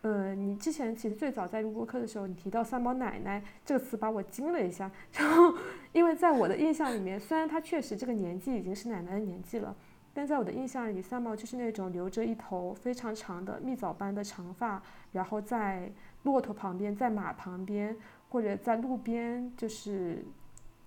[0.00, 4.90] 呃，你之前其实最早在录播课的时候，你提到三毛奶奶这个词，把我惊了一下。
[5.12, 5.54] 然后，
[5.92, 9.76] 因为在我的印象里面，虽然她确实这个年纪已经是奶奶的年纪了，
[10.14, 15.92] 但在我的印象里，三毛就是那种留着一头非常长的蜜枣般的长发，然后在。
[16.24, 17.96] 骆驼旁边，在马旁边，
[18.28, 20.24] 或者在路边，就是，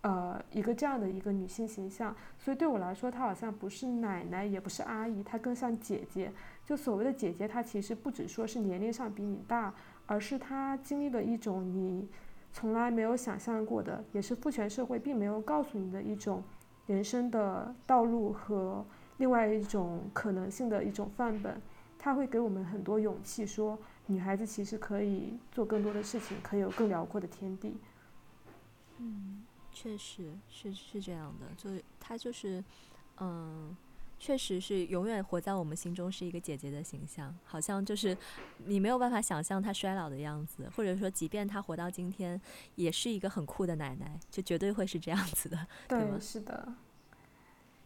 [0.02, 2.16] 呃，一个这样的一个女性形象。
[2.38, 6.32] 所以对我来说，她好像不是奶奶，也不是阿姨，她更像姐姐。
[6.66, 9.74] 就所谓的姐姐，她其实不只说是年龄上比你大，
[10.06, 12.08] 而是她经历了一种你
[12.54, 16.42] 从来没有想象过的，也是父权社会并没有告诉你的一种
[16.88, 18.86] 人生的道路和
[19.18, 21.62] 另外一种可能性的一种范本。
[22.00, 23.78] 她会给我们很多勇气，说。
[24.08, 27.76] 女孩子其实可以做更多的事情，可以有更辽阔的天地。
[29.00, 29.44] 嗯，
[29.74, 32.64] 确实是是这样的，就是她就是，
[33.18, 33.76] 嗯，
[34.20, 38.16] 确实是永远活在我们心中是一个姐姐的形象，好像就是
[38.66, 42.40] 你没有办法想象她衰老的样子，或者说即便她活到今天，
[42.76, 46.20] 也是一个很酷的奶奶，就绝对会是这样子的，对吗？
[46.20, 46.74] 是的，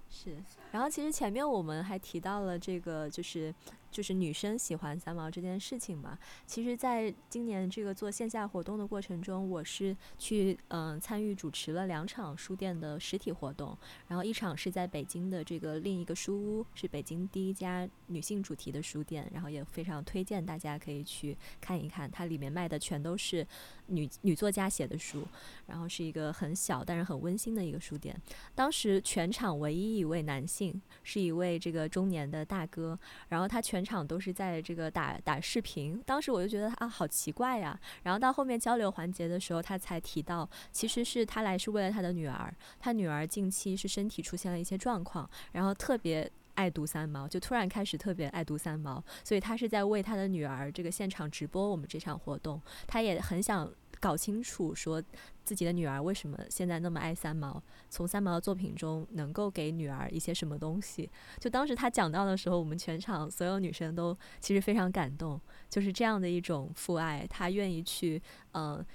[0.09, 0.37] 是。
[0.71, 3.55] 然后其实前面我们还提到了这个，就是。
[3.91, 13.75] 就是女生喜欢三毛这件事情嘛，其实，在今年这个做线下活动的过程中，我是去嗯参与主持了两场书店的实体活动，
[14.07, 23.45] 然后一场是在北京的这个另一个书屋，是北京第一家女性主题的书店，然后也非常推荐大家可以去看一看，它里面卖的全都是
[23.87, 25.27] 女女作家写的书，
[25.65, 28.15] 然后是一个很小但是很温馨的一个书店。
[28.53, 32.97] 当时全场唯一一位男性是一位这个中年的大哥，
[33.29, 33.78] 然后他全。
[33.79, 37.79] 全场都是在这个打打视频，当时我就觉得啊，好奇怪呀。
[38.03, 53.71] 然后到后面交流环节的时候，他才提到，其实是他来是为了他的女儿，他女儿近期是身体出现了一些状况，然后特别爱读三毛，就突然开始特别爱读三毛，所以他是在为他的女儿这个现场直播我们这场活动，他也很想。
[53.99, 55.03] 搞清楚说
[55.43, 61.09] 自己的女儿为什么现在那么爱三毛，从三毛的作品中能够给女儿一些什么东西。
[61.39, 65.39] 就当时他讲到的时候，我们全场所有女生都其实非常感动，
[65.69, 68.21] 就是这样的一种父爱，他愿意去
[68.53, 68.85] 呃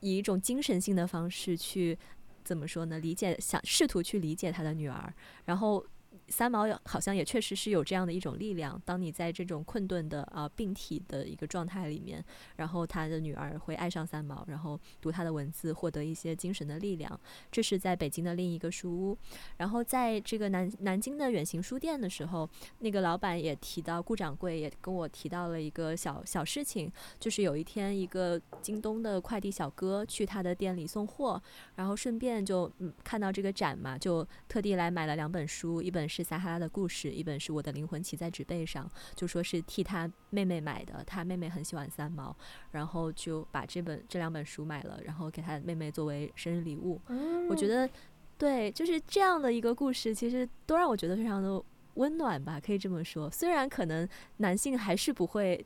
[0.00, 1.98] 以一种精神性的方式去
[2.42, 2.98] 怎么说呢？
[2.98, 5.12] 理解想试图去理解他的女儿，
[5.44, 5.84] 然后。
[6.28, 8.80] 三毛好像也确实是有这样的一种力量。
[8.84, 12.24] 当你在这种困顿的啊病体的一个状态里面，
[12.56, 17.18] 然后他的女儿会爱上三毛，然后读他的文字，获得一些精神的力量。
[17.50, 19.16] 这是在北京的另一个书屋。
[19.56, 22.48] 然后在这个南南京的远行书店的时候，
[22.80, 31.40] 那个老板也提到，顾掌柜也跟我提到了一个小小事情，就是有一天一个京东的快递小哥去他的店里送货，
[31.76, 36.15] 然后顺便就嗯看到这个展嘛，就特地来买了两本书，一本是。
[36.16, 42.34] 是撒哈拉的故事，一本是我的灵魂骑在纸背上，就说是替他妹妹买的，他妹妹很喜欢三毛，
[42.70, 46.98] 然后就把这本这两本书买了，然后给他妹妹作为生日礼物。
[47.50, 47.88] 我觉得，
[48.38, 51.62] 对，就是这样的一个故事，其实都让我觉得非常的
[51.94, 53.30] 温暖吧，可以这么说。
[53.30, 54.08] 虽然可能
[54.38, 55.62] 男性还是不会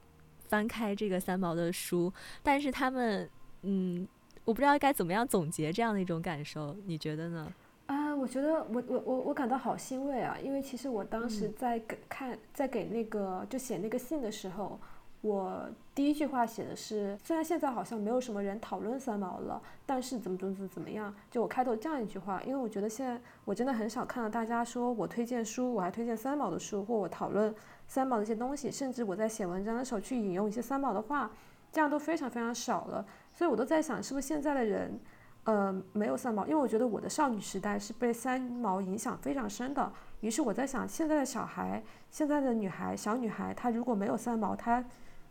[0.49, 3.31] 翻开这个三毛的书，但是他们，
[3.63, 4.07] 嗯，
[4.45, 7.53] 我不知道该怎么样总结这样的一种感受，你觉得呢？
[7.91, 14.79] 啊，我觉得我我我我感到好欣慰啊，因为其实我当时在给看在给那个就写那个信的时候，
[15.23, 27.53] 我第一句话写的是，虽然现在好像没有什么人讨论三毛了，但是怎么怎么怎么怎么样，就我开头这样一句话，因为我觉得现在我真的很少看到大家说我推荐书，我还推荐三毛的书，或我讨论
[27.89, 31.29] 三毛的一些东西，甚至我在写文章的时候去引用一些三毛的话，
[31.73, 34.97] 这样都非常非常少了，所以我都在想，是不是现在的人。
[35.45, 39.91] 呃，没有三毛，因为我觉得我的少女时代是被三毛影响非常深的。
[40.21, 44.85] 于是我在想，现在的小孩，现在的女孩，小女孩，她如果没有三毛，她，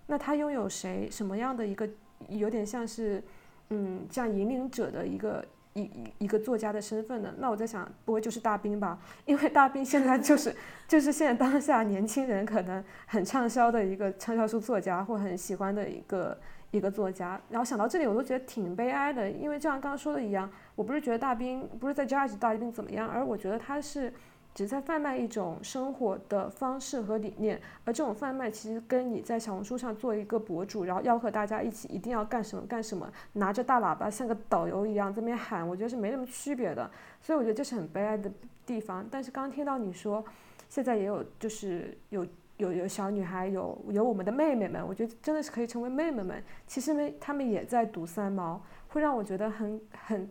[0.08, 1.08] 那她拥有谁？
[1.12, 1.88] 什么样的一个，
[2.28, 3.24] 有点像是，
[3.70, 7.32] 嗯，这样引领者的一个一一一个作家的身份呢？
[7.38, 8.98] 那我在想，不会就是大兵吧？
[9.26, 10.54] 因为大兵现在就是
[10.88, 16.36] 就是现在当下年轻人可能很畅销的一个畅销书作家，或很喜欢的一个。
[16.72, 24.14] 一个作家，然后想到这里，我都觉得挺悲哀的，因为就像刚刚说的一样，我不是觉得大兵不是在 judge 大兵怎么样，而我觉得他是
[24.54, 36.90] 只在贩卖一种生活的方式和理念，而这种贩卖其实跟你在小红书上做一个博主，然后吆喝大家一起一定要干什么干什么，拿着大喇叭像个导游一样在那边喊，我觉得是没什么区别的，
[37.20, 38.32] 所以我觉得这是很悲哀的
[38.66, 39.04] 地方。
[39.10, 40.24] 但是刚听到你说，
[40.68, 42.24] 现在也有就是有。
[42.60, 46.44] 有有小女孩，有有我们的妹妹们，我觉得真的是可以成为妹妹们。
[46.68, 50.30] 其实呢，她们也在读三毛，会让我觉得很很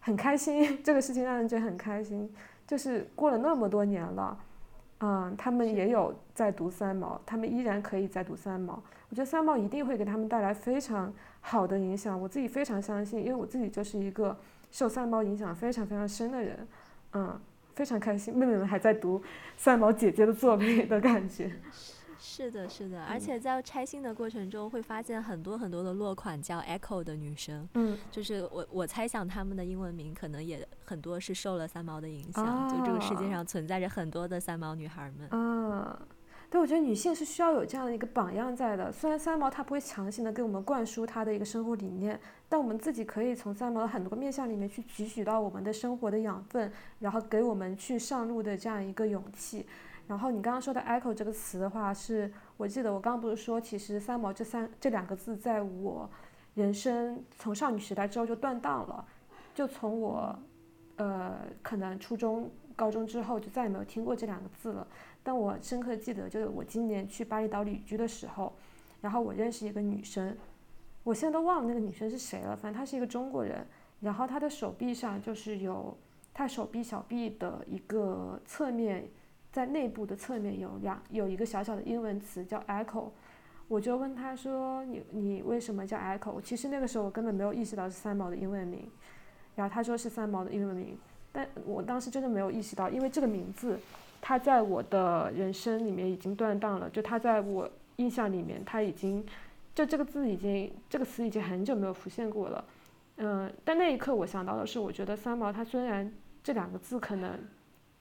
[0.00, 0.78] 很开心。
[0.82, 2.28] 这个事情让人觉得很开心，
[2.66, 4.36] 就是过了那么多年了，
[4.98, 8.82] 嗯，他们也有在读三毛，他们依然可以在读三毛。
[9.08, 14.36] 我觉得三毛一定会给他们带来非常好的影响，我自己非常相信，因为我自己就是一个
[14.72, 16.66] 受三毛影响非常非常深的人，
[17.12, 17.40] 嗯。
[17.80, 19.22] 非常开心，妹妹们还在读
[19.56, 21.50] 三毛姐姐的作品的感觉。
[22.18, 35.26] 是的，是的，而且在拆信的过程中会发现很多很多的落款叫 Echo 的女生，嗯，就是我我猜想他们的英文名可能也很多是受了三毛的影响，就这个世界上存在着很多的三毛女孩们。
[35.30, 35.98] 啊。
[36.50, 38.90] 对，我觉得女性是需要有这样的一个榜样在的。
[38.90, 49.64] 虽然三毛她不会强行的给我们灌输她的一个生活理念，但我们自己可以从三毛的很多面相里面去汲取到我们的生活的养分，然后给我们去上路的这样一个勇气。
[50.08, 56.10] 然后你刚刚说的 “echo” 这个词的话，是我记得我刚刚不是说，其实三毛这三这两个字在我
[56.54, 59.06] 人生从少女时代之后就断档了，
[59.54, 60.36] 就从我
[60.96, 62.50] 呃可能初中、
[62.80, 64.86] 高中之后就再也没有听过这两个字了。
[65.22, 68.54] 但我深刻记得，就是我今年去巴厘岛旅居的时候，
[69.02, 70.34] 然后我认识一个女生，
[71.04, 72.56] 我现在都忘了那个女生是谁了。
[72.56, 73.66] 反正她是一个中国人，
[74.00, 75.94] 然后她的手臂上就是有，
[76.32, 79.06] 她手臂小臂的一个侧面，
[79.52, 83.10] 在内部的侧面有两有一个小小的英文词叫 Echo，
[83.68, 86.40] 我就问她说你你为什么叫 Echo？
[86.40, 88.88] 其实那个时候我根本没有意识到是三毛的英文名，
[89.54, 90.98] 然后她说是三毛的英文名，
[91.32, 93.78] 但我当时真的没有意识到，因为这个名字。
[94.22, 97.66] 他在我的人生里面已经断档了，就他在我
[97.96, 99.24] 印象里面，他已经，
[99.74, 102.62] 就这个字已经，这个词已经很久没有浮现过了，
[103.16, 106.12] 嗯，但那一刻我想到的是，我觉得三毛他虽然
[106.44, 107.30] 这两个字可能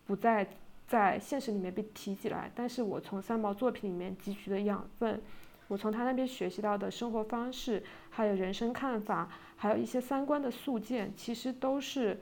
[0.05, 0.45] 不再
[0.89, 5.21] 在现实里面被提起来，但是我从三毛作品里面汲取的养分，
[5.69, 12.19] 我从他那边学习到的生活方式，还有人生看法，还有一些三观的塑建，其实都是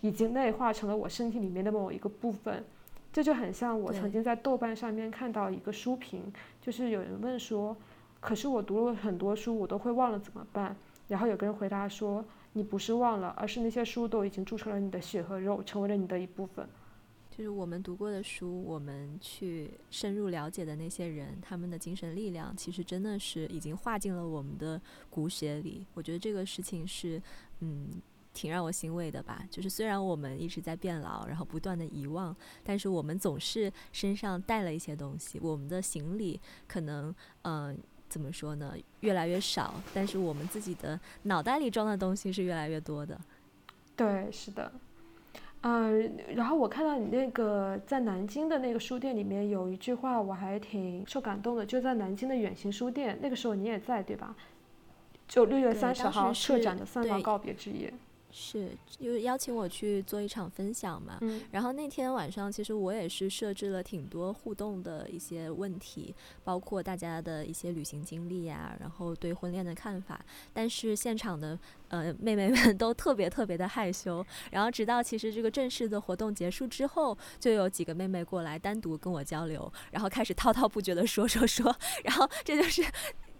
[0.00, 2.64] 已经内化成了我身体里面的某一个部分。
[3.12, 7.76] 这就很像我曾经在豆瓣上面看到一个书评，就是有人问说，
[8.20, 10.76] 可是我读了很多书，我都会忘了怎么办？
[11.08, 12.24] 然后有个人回答说
[12.54, 16.64] ：“你不是忘了，而是那些书都已经铸成了你的血和肉，成为了你的一部分。”
[17.36, 25.84] 就是我们读过的书，我们去深入了解的那些人，他们的精神力量，其实真的是已经化进了我们的骨血里。
[25.94, 27.20] 我觉得这个事情是，
[27.58, 27.88] 嗯，
[28.32, 29.42] 挺让我欣慰的吧。
[29.50, 35.38] 就是虽然我们一直在变老，然后不断的遗忘，但是我们总是身上带了一些东西。
[35.40, 37.78] 我们的行李可能，嗯，
[38.08, 43.20] 怎么说呢，越来越少，但是我们自己的脑袋里装的东西是越来越多的。
[43.96, 44.72] 对，是的。
[45.62, 51.66] 嗯，然后我看到你那个在南京的那个书店里面有一句话，我还挺受感动的。
[51.66, 54.34] 就在南京的远行书店，那个时候你也在，对吧？
[55.28, 57.92] 就六月三十号社展的三毛告别之夜。
[58.32, 61.18] 是，就邀请我去做一场分享嘛。
[61.20, 61.42] 嗯。
[61.50, 66.14] 然后那天晚上，其实我也是设置了挺多互动的一些问题，
[66.44, 70.20] 包括大家的一些旅行经历呀，然后对婚恋的看法。
[70.52, 71.58] 但是现场的
[71.88, 74.24] 呃妹妹们 都特别特别的害羞。
[74.50, 81.74] 然后直到其实这个正式的活动结束之后，就有几个妹妹过来单独跟我交流，然后开始滔滔不绝的说说说。
[82.04, 82.84] 然后这就是。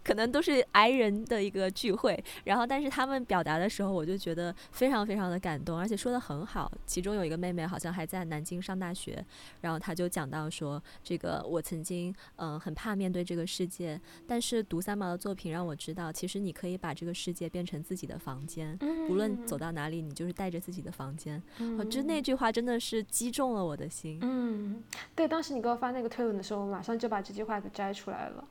[0.03, 6.71] 可能都是挨人的一个聚会，然后但是他们表达的时候，我就觉得非常非常的感动，而且说的很好。
[6.85, 9.23] 其中有一个妹妹好像还在南京上大学，
[9.61, 18.77] 然后她就讲到说，这个我曾经嗯很怕面对这个世界，但是读三毛的作品让我知道，其实你可以把这个世界变成自己的房间，
[19.09, 21.41] 无论走到哪里，你就是带着自己的房间。
[21.89, 24.17] 就那句话真的是击中了我的心。
[24.21, 24.83] 嗯，
[25.15, 28.43] 对，当时你给我发那个推文的时候，我马上就把这句话给摘出来了。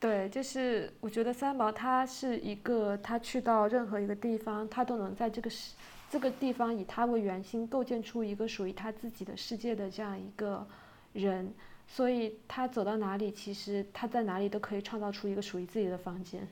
[0.00, 5.74] 对，就是我觉得三毛他是一个，他去到任何一个地方，他都能在这个世
[6.10, 10.66] 这个地方以他为圆心，构建出一个属于他自己的世界的这样一个
[11.12, 11.52] 人，
[11.86, 16.48] 所以他走到哪里，其实他在哪里都可以创造出一个属于自己的房间。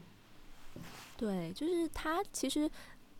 [1.16, 2.70] 对，就是他其实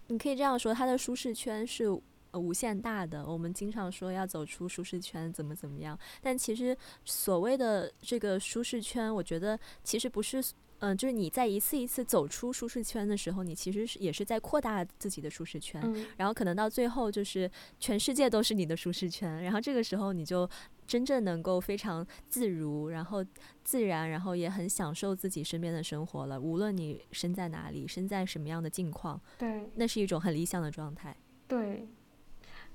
[0.09, 1.99] 你可以这样说，他的舒适圈是。
[2.31, 5.99] 呃，无限大的，我们经常说要走出舒适圈，怎么怎么样？
[6.20, 10.43] 但其实所谓的这个舒适圈，我觉得其实不是，
[10.81, 15.83] 嗯，就是你在一次一次走出舒适圈的时候，你其实是也是在扩大自己的舒适圈，
[16.18, 17.51] 然后可能到最后就是
[17.81, 20.47] 全世界都是你的舒适圈，然后这个时候你就
[20.87, 23.24] 真正能够非常自如，然后
[23.64, 26.39] 自然，然后也很享受自己身边的生活了。
[26.39, 31.16] 无论你身在哪里，身在什么样的境况，对，那是一种很理想的状态。
[31.47, 31.89] 对。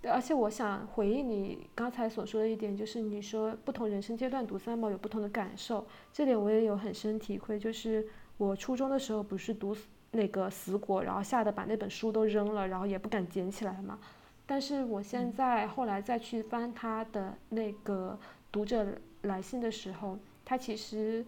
[0.04, 7.58] 对，而且我想回应你刚才所说的一点，就是你说不同人生阶段读三毛有不同的感受，这点我也有很深体会。
[7.58, 9.74] 就是我初中的时候不是读
[10.12, 13.98] 那个死果，然后吓得把那本书都扔了，然后也不敢捡起来嘛。
[14.46, 18.20] 但是我现在后来再去翻他的那个
[18.52, 18.86] 读者
[19.22, 21.26] 来信的时候，他其实，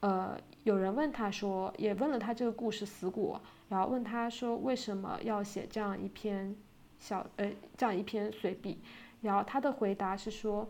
[0.00, 6.56] 呃，有人问他说，也问了他这个故事死果，然后问他说为什么要写这样一篇。
[6.98, 8.78] 小呃，这样一篇随笔，
[9.22, 10.68] 然后他的回答是说，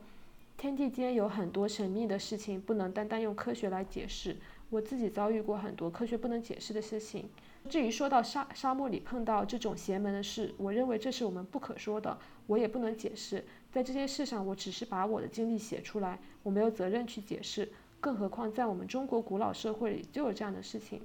[0.57, 4.37] 天地间有很多神秘的事情，不能单单用科学来解释。
[4.69, 7.29] 我自己遭遇过很多科学不能解释的事情。
[7.69, 12.19] 至于说到沙沙漠里碰到这种邪门的事，我认为这是我们不可说的，
[12.49, 13.45] 我也不能解释。
[13.71, 17.71] 在这件事上，我只是把我的经历写出来，我没有责任去解释。
[18.01, 21.01] 更何况在我们中国古老社会里就有这样的事情。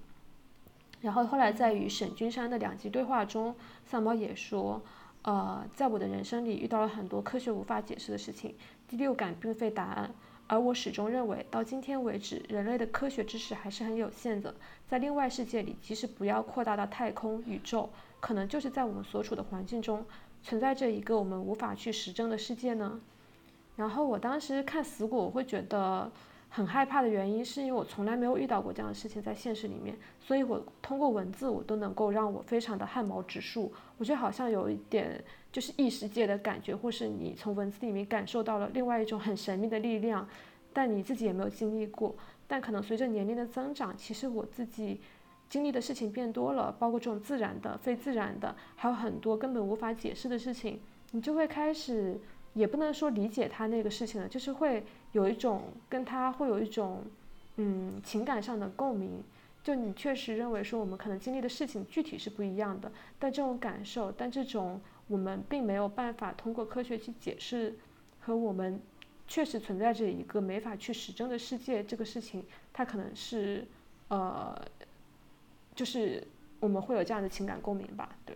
[1.01, 3.55] 然后后来在与沈君山的两极对话中，
[3.85, 4.81] 三毛也说。
[5.23, 8.55] 呃，在我的人生里遇到了很多科学无法解释的事情，
[8.87, 10.11] 第六感并非答案，
[10.47, 14.55] 而我始终认为，到今天为止，人类的科学知识还是很有限的。
[14.87, 20.05] 在另外世界里，即使不要扩大到太空、宇宙，可能就是在我们所处的环境中，
[20.41, 22.99] 存在着一个我们无法去实证的世界呢。
[23.75, 26.11] 然后我当时看死果，我会觉得。
[26.53, 33.71] 很害怕的原因是因为我从来没有遇到过这样的事情在现实里面，所以我通过文字我都能够让我非常的汗毛直竖。
[33.97, 40.27] 我觉得好像有一点就是异世界的感觉，或是你从文字里面感受到了另外一种很神秘的力量，
[40.73, 42.13] 但你自己也没有经历过。
[42.47, 44.99] 但可能随着年龄的增长，其实我自己
[45.47, 50.81] 经历的事情变多了，包括这种自然的、非自然的，还有很多根本无法解释的事情，
[51.11, 52.19] 你就会开始。
[52.53, 57.03] 也不能说理解他那个事情了，就是会有一种跟他会有一种，
[57.57, 59.23] 嗯，情感上的共鸣。
[59.63, 67.77] 就你确实认为说我们可能经历的事情具体是不一样的，但这种感受，但这种我们并没有办法通过科学去解释，
[68.21, 68.81] 和我们
[69.27, 72.43] 确实存在着一个没法去实证的世界，这个事情
[72.73, 73.67] 它可能是，
[74.07, 74.59] 呃，
[75.75, 76.27] 就是
[76.59, 78.35] 我们会有这样的情感共鸣吧，对。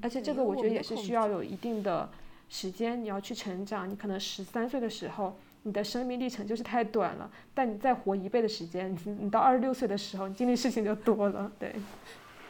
[0.00, 2.08] 而且这个我觉得也是需要有一定的。
[2.50, 5.36] 时间你要去成长，你可能十三岁的时候，
[5.68, 7.30] 你的生命历程就是太短了。
[7.54, 11.52] 但你再活一倍的时间，你你到二十六岁的时候，你经历事情就多了。
[11.58, 11.76] 对，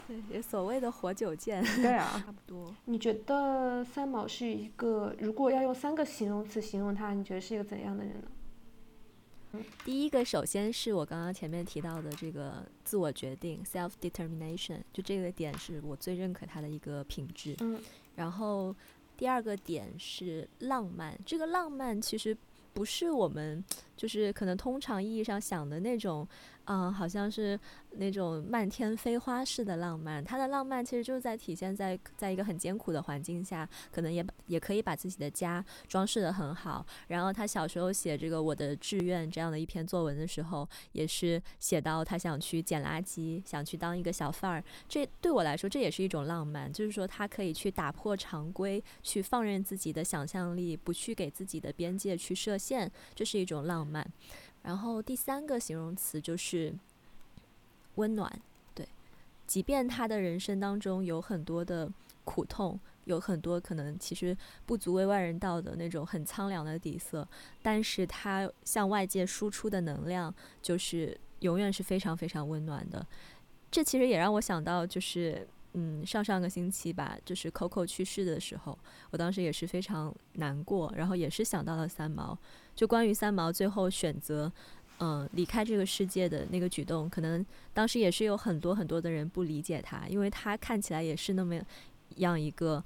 [0.07, 1.62] 对，也所谓的活久见。
[1.82, 2.74] 对啊， 差不多。
[2.86, 8.28] 你觉得三毛是一个，如果要用三个形容词形容他，你觉得是一个怎样的人呢？
[9.82, 17.57] 第一个，首先是我刚刚前面提到的这个自我决定 （self determination），就这个点是我最认可他的一个品质。
[17.61, 17.81] 嗯。
[18.15, 18.77] 然后
[19.16, 22.36] 第二个点是浪漫，这个浪漫其实
[22.78, 23.64] 不是我们
[23.96, 26.24] 就是可能通常意义上想的那种。
[26.70, 27.59] 嗯，好像是
[27.93, 30.23] 那种漫天飞花式的浪漫。
[30.23, 36.85] 他的浪漫其实就是在体现在，在一个很艰苦的环境下，可能也也可以把自己的家装饰得很好。
[37.07, 44.62] 然后他小时候写这个我的志愿这样的一篇作文的时候，也是写到他想去捡垃圾，想去当一个小贩儿。
[44.86, 54.07] 这对我来说，这也是一种浪漫，就是说他可以去打破常规，去放任自己的想象力，不去给自己的边界去设限，这是一种浪漫。
[54.69, 56.74] 然后第三个形容词就是
[57.95, 58.31] 温暖，
[58.74, 58.86] 对，
[59.47, 61.90] 即便他的人生当中有很多的
[62.23, 64.36] 苦痛，有很多可能其实
[64.66, 67.27] 不足为外人道的那种很苍凉的底色，
[67.62, 73.07] 但是他向外界输出的能量就是永远是非常非常温暖的。
[73.70, 75.49] 这其实也让我想到，就是
[75.80, 78.76] 嗯，上上个星期吧，就是 Coco 去世的时候，
[79.10, 82.36] 我当时也是非常难过，然后也是想到了三毛。
[82.74, 84.50] 就关于三毛最后选择，
[84.98, 91.55] 嗯，离开这个世界的那个举动，可能当时也是有很多很多的人不理解他，因为他看起来也是那么
[92.16, 92.84] 样一个，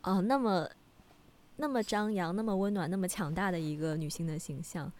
[0.00, 0.66] 啊，那么
[1.56, 4.90] 那么张扬、那么温暖、那么强大的一个女性的形象，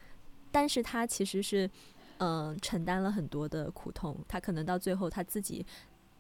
[0.50, 1.70] 但是她其实是，
[2.18, 5.64] 嗯，承担了很多的苦痛，她可能到最后她自己。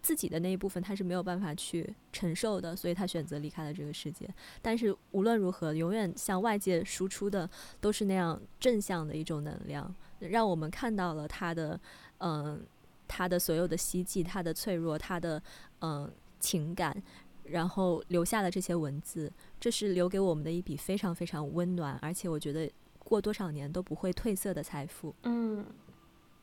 [0.02, 4.28] 自己的那一部分他是没有办法去承受的，所以他选择离开了这个世界。
[4.60, 7.48] 但是无论如何，永远向外界输出的
[7.80, 11.78] 都是那样正向的一种能量，让我们看到了他的，
[12.18, 12.60] 嗯，
[13.06, 15.40] 他的所有的希冀，他的脆弱，他的
[15.82, 16.10] 嗯
[16.40, 17.00] 情感，
[17.44, 22.68] 然后留下了这些文字，这是留给我们的一笔非常非常温暖，而且我觉得
[22.98, 25.14] 过多少年都不会褪色的财富。
[25.22, 25.64] 嗯。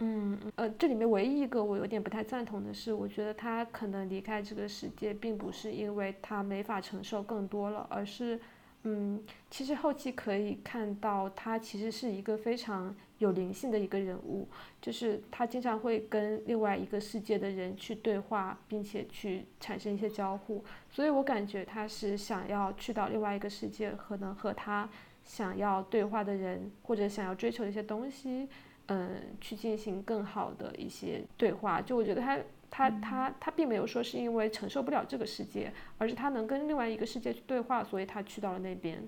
[0.01, 8.39] 嗯，呃，这里面唯一一个我有点不太赞同的是，我觉得他可能离开这个世界，并不是因为他没法承受更多了，而是，
[8.83, 14.47] 嗯，其实后期可以看到他其实是一个非常有灵性的一个人物，
[14.81, 24.89] 就是他经常会跟另外一个世界的人去对话，并且去产生一些交互，所以我感觉他是想要去到另外一个世界，可能和他
[25.25, 28.47] 想要对话的人或者想要追求的一些东西。
[28.89, 31.81] 嗯，去进行更好的一些对话。
[31.81, 32.39] 就我觉得他
[32.69, 39.07] 他他他并没有说是因为承受不了这个世界，而是他能跟另外一个世界去对话，所以他去到了那边。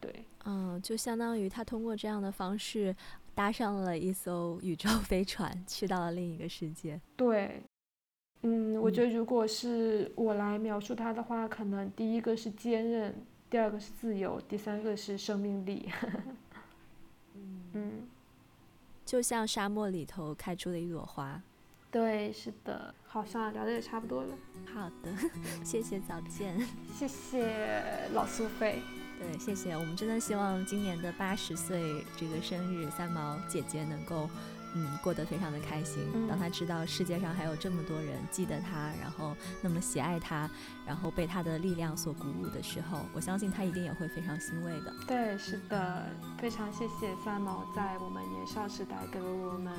[0.00, 2.94] 对，嗯，就相当于他通过这样的方式
[3.34, 7.00] 搭上了一艘宇宙飞船，去到了另一个世界。
[7.16, 7.60] 对，
[8.42, 13.14] 嗯，我觉得如果是我来描述他的话，可能第一个是坚韧，
[13.50, 15.88] 第二个是自由，第三个是生命力。
[17.74, 18.08] 嗯。
[19.08, 21.40] 就像沙漠里头开出的一朵花，
[21.90, 24.36] 对，是的，好像聊的也差不多了。
[24.70, 25.10] 好的，
[25.64, 26.60] 谢谢早见，
[26.94, 28.82] 谢谢老苏菲，
[29.18, 29.72] 对，谢谢。
[29.72, 34.28] 我们真的希望今年的八十岁这个生日，三毛姐姐能够。
[34.78, 36.06] 嗯，过得非常的开心。
[36.28, 40.48] 当他知道世界上还有这么多人记得他，然后那么喜爱他，
[40.86, 44.94] 然后被他的力量所鼓舞的时候，我相信他一定也会非常欣慰的。
[45.08, 46.06] 对，是的，
[46.38, 49.74] 非常谢谢三毛在我们年少时代给了我们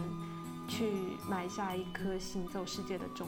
[0.67, 0.91] 去
[1.29, 3.25] 埋下一颗行走世界的种。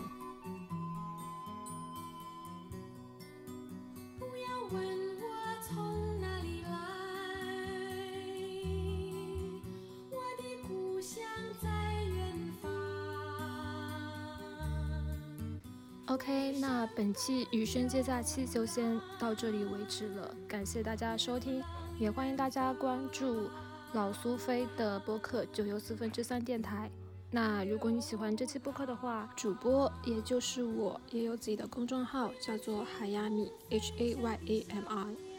[16.11, 21.63] OK，那本期余生接假期就先到这里为止了，感谢大家收听，
[21.97, 23.49] 也欢迎大家关注
[23.93, 26.91] 老苏菲的播客九游四分之三电台。
[27.29, 35.30] 那如果你喜欢这期播客的话，主播也就是我也有自己的公众号，叫做海亚米 H A Y A M I。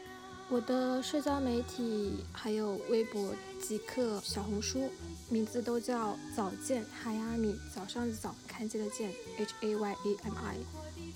[0.53, 4.87] 我的社交媒体还有微博、极客、小红书。
[5.27, 10.57] 名字都叫早见海亚米，早上的早，看见的见，H A Y A M I。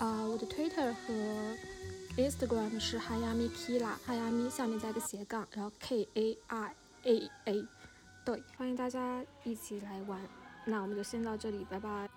[0.04, 1.56] 啊，我的 Twitter 和
[2.16, 6.74] Instagram 是海亚米 Kila，海亚米下面加个斜杠，然后 K A I
[7.04, 7.64] A A。
[8.24, 10.20] 对，欢迎大家一起来玩。
[10.64, 12.10] 那我们就先到这里，拜拜。